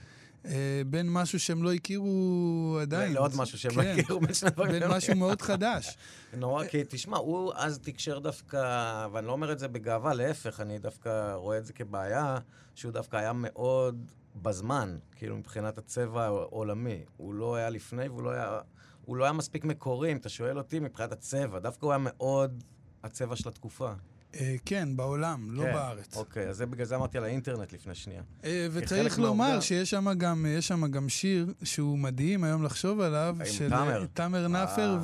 [0.46, 3.14] אה, בין משהו שהם לא הכירו עדיין.
[3.14, 3.96] לעוד משהו שהם לא כן.
[4.00, 4.72] הכירו בין שני דברים.
[4.72, 5.98] בין משהו מאוד חדש.
[6.38, 10.80] נורא, כי תשמע, הוא אז תקשר דווקא, ואני לא אומר את זה בגאווה, להפך, אני
[10.80, 12.38] דווקא רואה את זה כבעיה,
[12.76, 14.12] שהוא דווקא היה מאוד
[14.42, 17.00] בזמן, כאילו מבחינת הצבע העולמי.
[17.18, 18.60] הוא לא היה לפני והוא לא היה,
[19.06, 21.60] הוא לא היה מספיק מקורי, אם אתה שואל אותי, מבחינת הצבע.
[21.60, 22.64] דווקא הוא היה מאוד
[23.04, 23.92] הצבע של התקופה.
[24.36, 26.18] אה, כן, בעולם, לא כן, בארץ.
[26.18, 28.22] אוקיי, אז זה בגלל זה אמרתי על האינטרנט לפני שנייה.
[28.44, 33.36] אה, וצריך לומר שיש שם גם, יש שם גם שיר שהוא מדהים היום לחשוב עליו,
[33.46, 34.02] של תאמר.
[34.02, 34.98] אה, תאמר נאפר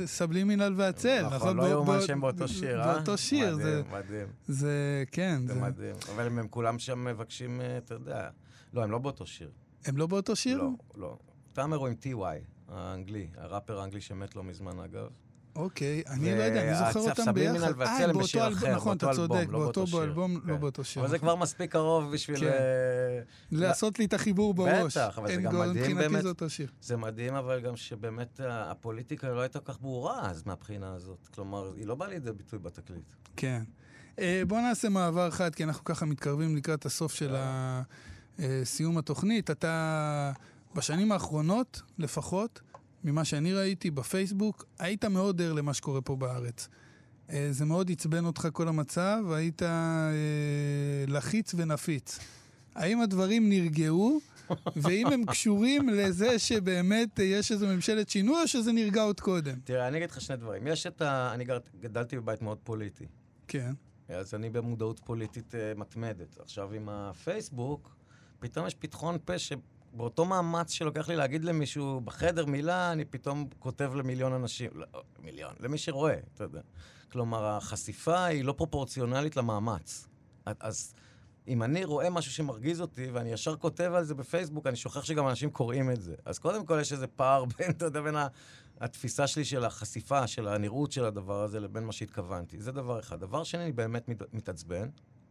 [0.00, 1.26] וסבלימינל והצל.
[1.30, 2.94] נכון, לא בא- יאומן בא- שהם באותו שיר, אה?
[2.94, 4.26] באותו שיר, זה- מדהים, מדהים.
[4.48, 5.94] זה, כן, זה זה- מדהים.
[6.14, 8.28] אבל הם כולם שם מבקשים, אה, אתה יודע...
[8.72, 9.50] לא, הם לא באותו שיר.
[9.84, 10.58] הם לא באותו שיר?
[10.58, 11.18] לא, לא.
[11.52, 15.08] תאמר הוא עם טי.וואי, האנגלי, הראפר האנגלי שמת לא מזמן, אגב.
[15.56, 17.80] אוקיי, אני לא יודע, אני זוכר אותם ביחד.
[17.80, 20.02] אה, הם באותו אלבום, נכון, אתה צודק, לא באותו.
[20.02, 20.60] אלבום, לא כן.
[20.60, 21.02] באותו שיר.
[21.02, 22.40] אבל זה כבר מספיק קרוב בשביל...
[22.40, 22.46] כן.
[22.46, 23.20] אה,
[23.52, 24.96] לעשות לי את החיבור בראש.
[24.96, 26.22] בטח, אבל זה גם מדהים מבחינתי באמת.
[26.22, 26.70] זה אותו שיר.
[26.80, 31.28] זה מדהים, אבל גם שבאמת אה, הפוליטיקה לא הייתה כל כך ברורה אז מהבחינה הזאת.
[31.34, 33.12] כלומר, היא לא באה לידי ביטוי בתקליט.
[33.36, 33.62] כן.
[34.18, 37.82] אה, בוא נעשה מעבר אחד, כי אנחנו ככה מתקרבים לקראת הסוף של ה-
[38.64, 39.50] סיום התוכנית.
[39.50, 40.32] אתה,
[40.74, 42.60] בשנים האחרונות, לפחות,
[43.04, 46.68] ממה שאני ראיתי בפייסבוק, היית מאוד ער למה שקורה פה בארץ.
[47.30, 49.68] אה, זה מאוד עצבן אותך כל המצב, היית אה,
[51.06, 52.18] לחיץ ונפיץ.
[52.74, 54.20] האם הדברים נרגעו,
[54.76, 59.58] ואם הם קשורים לזה שבאמת אה, יש איזו ממשלת שינוי, או שזה נרגע עוד קודם?
[59.64, 60.66] תראה, אני אגיד לך שני דברים.
[60.66, 61.30] יש את ה...
[61.34, 61.58] אני גר...
[61.80, 63.06] גדלתי בבית מאוד פוליטי.
[63.48, 63.72] כן.
[64.08, 66.38] אז אני במודעות פוליטית uh, מתמדת.
[66.40, 67.96] עכשיו, עם הפייסבוק,
[68.40, 69.32] פתאום יש פתחון פה
[69.92, 74.86] באותו מאמץ שלוקח לי להגיד למישהו בחדר מילה, אני פתאום כותב למיליון אנשים, לא,
[75.22, 76.60] מיליון, למי שרואה, אתה יודע.
[77.12, 80.08] כלומר, החשיפה היא לא פרופורציונלית למאמץ.
[80.60, 80.94] אז
[81.48, 85.28] אם אני רואה משהו שמרגיז אותי, ואני ישר כותב על זה בפייסבוק, אני שוכח שגם
[85.28, 86.14] אנשים קוראים את זה.
[86.24, 88.14] אז קודם כל יש איזה פער בין, אתה יודע, בין
[88.80, 92.60] התפיסה שלי של החשיפה, של הנראות של הדבר הזה, לבין מה שהתכוונתי.
[92.60, 93.20] זה דבר אחד.
[93.20, 94.88] דבר שני, אני באמת מתעצבן,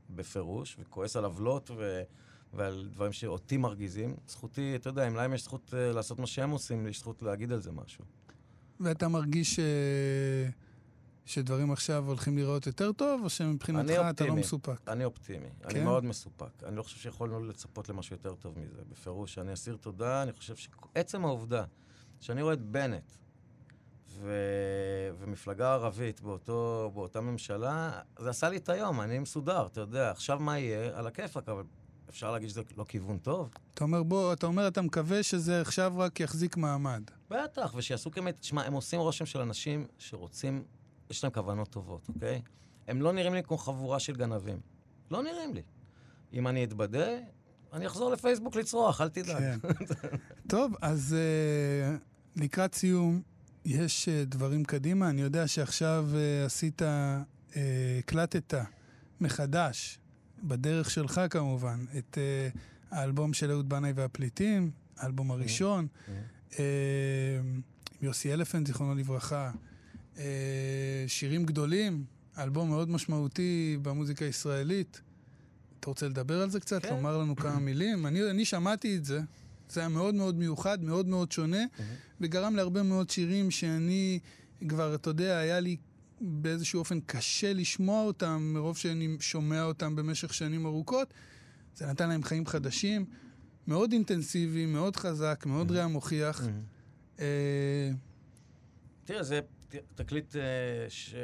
[0.09, 2.01] בפירוש, וכועס על עוולות ו...
[2.57, 4.15] ועל דברים שאותי מרגיזים.
[4.27, 7.51] זכותי, אתה יודע, אם להם יש זכות uh, לעשות מה שהם עושים, יש זכות להגיד
[7.51, 8.05] על זה משהו.
[8.79, 9.59] ואתה מרגיש ש...
[11.25, 14.87] שדברים עכשיו הולכים לראות יותר טוב, או שמבחינתך אתה לא מסופק?
[14.87, 15.49] אני אופטימי.
[15.61, 15.69] כן?
[15.69, 16.63] אני מאוד מסופק.
[16.63, 18.81] אני לא חושב שיכולנו לצפות למשהו יותר טוב מזה.
[18.91, 21.63] בפירוש, אני אסיר תודה, אני חושב שעצם העובדה
[22.19, 23.11] שאני רואה את בנט
[24.09, 24.31] ו...
[25.19, 30.11] ומפלגה ערבית באותו, באותה ממשלה, זה עשה לי את היום, אני מסודר, אתה יודע.
[30.11, 30.99] עכשיו מה יהיה?
[30.99, 31.63] על הכיפאק, אבל
[32.17, 33.49] אפשר להגיד שזה לא כיוון טוב.
[33.73, 37.03] אתה אומר, בוא, אתה אומר, אתה מקווה שזה עכשיו רק יחזיק מעמד.
[37.29, 40.63] בטח, ושיעשו כמת, תשמע, הם עושים רושם של אנשים שרוצים,
[41.09, 42.41] יש להם כוונות טובות, אוקיי?
[42.87, 44.59] הם לא נראים לי כמו חבורה של גנבים.
[45.11, 45.61] לא נראים לי.
[46.33, 47.07] אם אני אתבדה,
[47.73, 49.37] אני אחזור לפייסבוק לצרוח, אל תדאג.
[49.37, 49.59] כן.
[50.49, 53.21] טוב, אז uh, לקראת סיום,
[53.65, 55.09] יש uh, דברים קדימה.
[55.09, 56.81] אני יודע שעכשיו uh, עשית,
[57.55, 58.53] הקלטת
[59.21, 59.99] מחדש
[60.43, 62.57] בדרך שלך כמובן, את uh,
[62.91, 65.87] האלבום של אהוד בנאי והפליטים, האלבום הראשון,
[66.51, 67.61] uh, עם
[68.01, 69.51] יוסי אלפנט, זיכרונו לברכה,
[70.15, 70.19] uh,
[71.07, 72.03] שירים גדולים,
[72.37, 75.01] אלבום מאוד משמעותי במוזיקה הישראלית.
[75.79, 76.83] אתה רוצה לדבר על זה קצת?
[76.83, 76.89] כן.
[76.95, 78.05] לומר לנו כמה מילים?
[78.05, 79.21] אני, אני שמעתי את זה,
[79.69, 81.65] זה היה מאוד מאוד מיוחד, מאוד מאוד שונה,
[82.21, 84.19] וגרם להרבה מאוד שירים שאני
[84.69, 85.77] כבר, אתה יודע, היה לי
[86.21, 91.13] באיזשהו אופן קשה לשמוע אותם, מרוב שאני שומע אותם במשך שנים ארוכות.
[91.75, 93.05] זה נתן להם חיים חדשים,
[93.67, 96.41] מאוד אינטנסיבי, מאוד חזק, מאוד רע מוכיח.
[97.19, 97.91] אה,
[99.03, 99.39] תראה, זה
[99.95, 100.41] תקליט אה,
[100.89, 101.15] ש...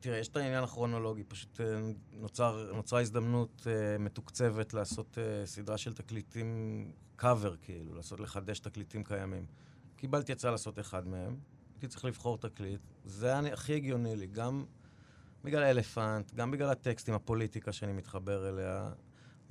[0.00, 1.80] תראה, יש את העניין הכרונולוגי, פשוט אה,
[2.12, 3.66] נוצר, נוצרה הזדמנות
[3.98, 9.46] מתוקצבת לעשות סדרה של תקליטים, קאבר כאילו, לעשות, לחדש תקליטים קיימים.
[9.96, 11.36] קיבלתי הצעה לעשות אחד מהם.
[11.82, 12.80] הייתי צריך לבחור תקליט.
[13.04, 14.64] זה היה הכי הגיוני לי, גם
[15.44, 18.90] בגלל האלפנט, גם בגלל הטקסטים, הפוליטיקה שאני מתחבר אליה,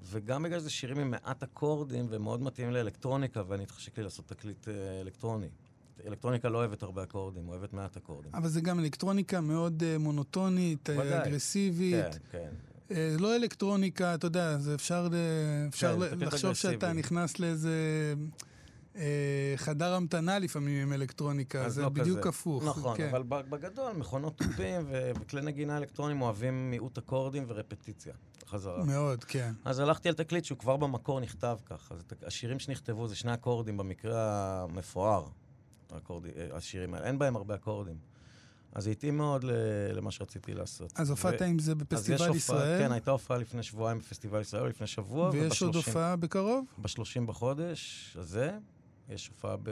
[0.09, 4.67] וגם בגלל שזה שירים עם מעט אקורדים ומאוד מתאים לאלקטרוניקה, ואני התחשק לי לעשות תקליט
[4.67, 5.49] אה, אלקטרוני.
[6.07, 8.31] אלקטרוניקה לא אוהבת הרבה אקורדים, אוהבת מעט אקורדים.
[8.33, 12.19] אבל זה גם אלקטרוניקה מאוד uh, מונוטונית, uh, אגרסיבית.
[12.31, 12.49] כן,
[12.89, 13.15] כן.
[13.19, 15.07] לא אלקטרוניקה, אתה יודע, זה אפשר,
[15.69, 18.13] אפשר כן, לחשוב שאתה נכנס לאיזה...
[18.99, 22.29] אה, חדר המתנה לפעמים עם אלקטרוניקה, זה לא בדיוק כזה.
[22.29, 22.63] הפוך.
[22.63, 23.07] נכון, כן.
[23.09, 28.13] אבל בגדול, מכונות תופים וכלי נגינה אלקטרונים אוהבים מיעוט אקורדים ורפטיציה.
[28.47, 28.85] חזרה.
[28.85, 29.53] מאוד, כן.
[29.65, 31.95] אז הלכתי על תקליט שהוא כבר במקור נכתב ככה.
[32.27, 35.25] השירים שנכתבו זה שני אקורדים במקרה המפואר,
[35.91, 37.05] האקורדי, אה, השירים האלה.
[37.05, 37.97] אין בהם הרבה אקורדים.
[38.73, 39.45] אז זה התאים מאוד
[39.93, 40.93] למה שרציתי לעשות.
[40.95, 41.45] אז הופעת ו...
[41.45, 42.83] עם זה בפסטיבל ישראל?
[42.83, 45.29] כן, הייתה הופעה לפני שבועיים בפסטיבל ישראל, לפני שבוע.
[45.33, 46.65] ויש עוד הופעה בקרוב?
[46.77, 48.57] ב-30 בחודש הזה,
[49.09, 49.69] יש הופעה ב...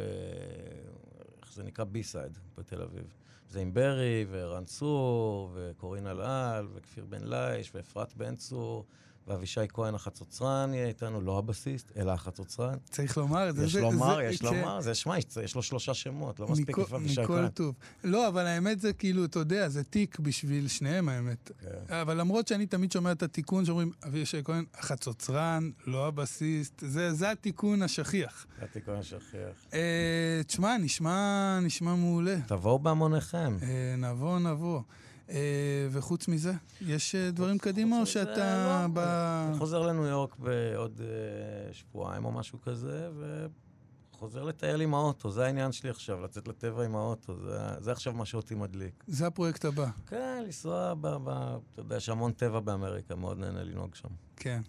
[1.42, 1.86] איך זה נקרא?
[1.86, 3.14] בי-סייד בתל אביב.
[3.50, 8.86] זה עם ברי, וערן צור, וקורין אלעל, וכפיר בן לייש, ואפרת בן צור.
[9.28, 12.78] ואבישי כהן החצוצרן יהיה איתנו, לא הבסיסט, אלא החצוצרן.
[12.90, 13.66] צריך לומר את זה.
[13.66, 14.46] יש זה, לומר, זה, יש כן.
[14.46, 17.44] לומר, זה שמע, יש לו שלושה שמות, לא מספיק עם אבישי כהן.
[17.44, 17.76] מכל טוב.
[18.04, 21.52] לא, אבל האמת זה כאילו, אתה יודע, זה תיק בשביל שניהם האמת.
[21.60, 21.94] כן.
[21.94, 27.32] אבל למרות שאני תמיד שומע את התיקון שאומרים, אבישי כהן, החצוצרן, לא הבסיסט, זה, זה
[27.32, 28.46] התיקון השכיח.
[28.60, 29.66] זה התיקון השכיח.
[29.74, 32.38] אה, תשמע, נשמע, נשמע מעולה.
[32.48, 33.58] תבואו בהמוניכם.
[33.62, 34.82] אה, נבוא, נבוא.
[35.30, 39.58] אה, וחוץ מזה, יש אה, דברים קדימה או שאתה לא, ב...
[39.58, 43.10] חוזר לניו יורק בעוד אה, שבועיים או משהו כזה,
[44.14, 48.14] וחוזר לטייל עם האוטו, זה העניין שלי עכשיו, לצאת לטבע עם האוטו, זה, זה עכשיו
[48.14, 49.04] מה שאותי מדליק.
[49.08, 49.88] זה הפרויקט הבא.
[50.08, 51.30] כן, לנסוע, ב, ב,
[51.74, 54.10] אתה יודע, יש המון טבע באמריקה, מאוד נהנה לנהוג שם.
[54.36, 54.62] כן.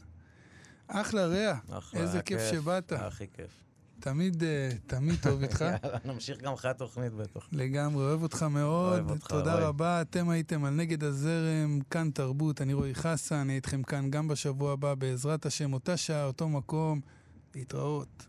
[0.87, 2.93] אחלה רע, איזה כיף שבאת.
[2.93, 3.68] הכי כיף.
[4.01, 5.61] תמיד, אה, תמיד טוב איתך.
[5.85, 7.49] יאללה, נמשיך גם אחרי התוכנית בטח.
[7.53, 8.93] לגמרי, אוהב אותך מאוד.
[8.93, 9.65] אוהב אותך, תודה רוי.
[9.65, 10.01] רבה.
[10.01, 14.73] אתם הייתם על נגד הזרם, כאן תרבות, אני רועי חסן, אני איתכם כאן גם בשבוע
[14.73, 17.01] הבא, בעזרת השם, אותה שעה, אותו מקום.
[17.55, 18.27] להתראות.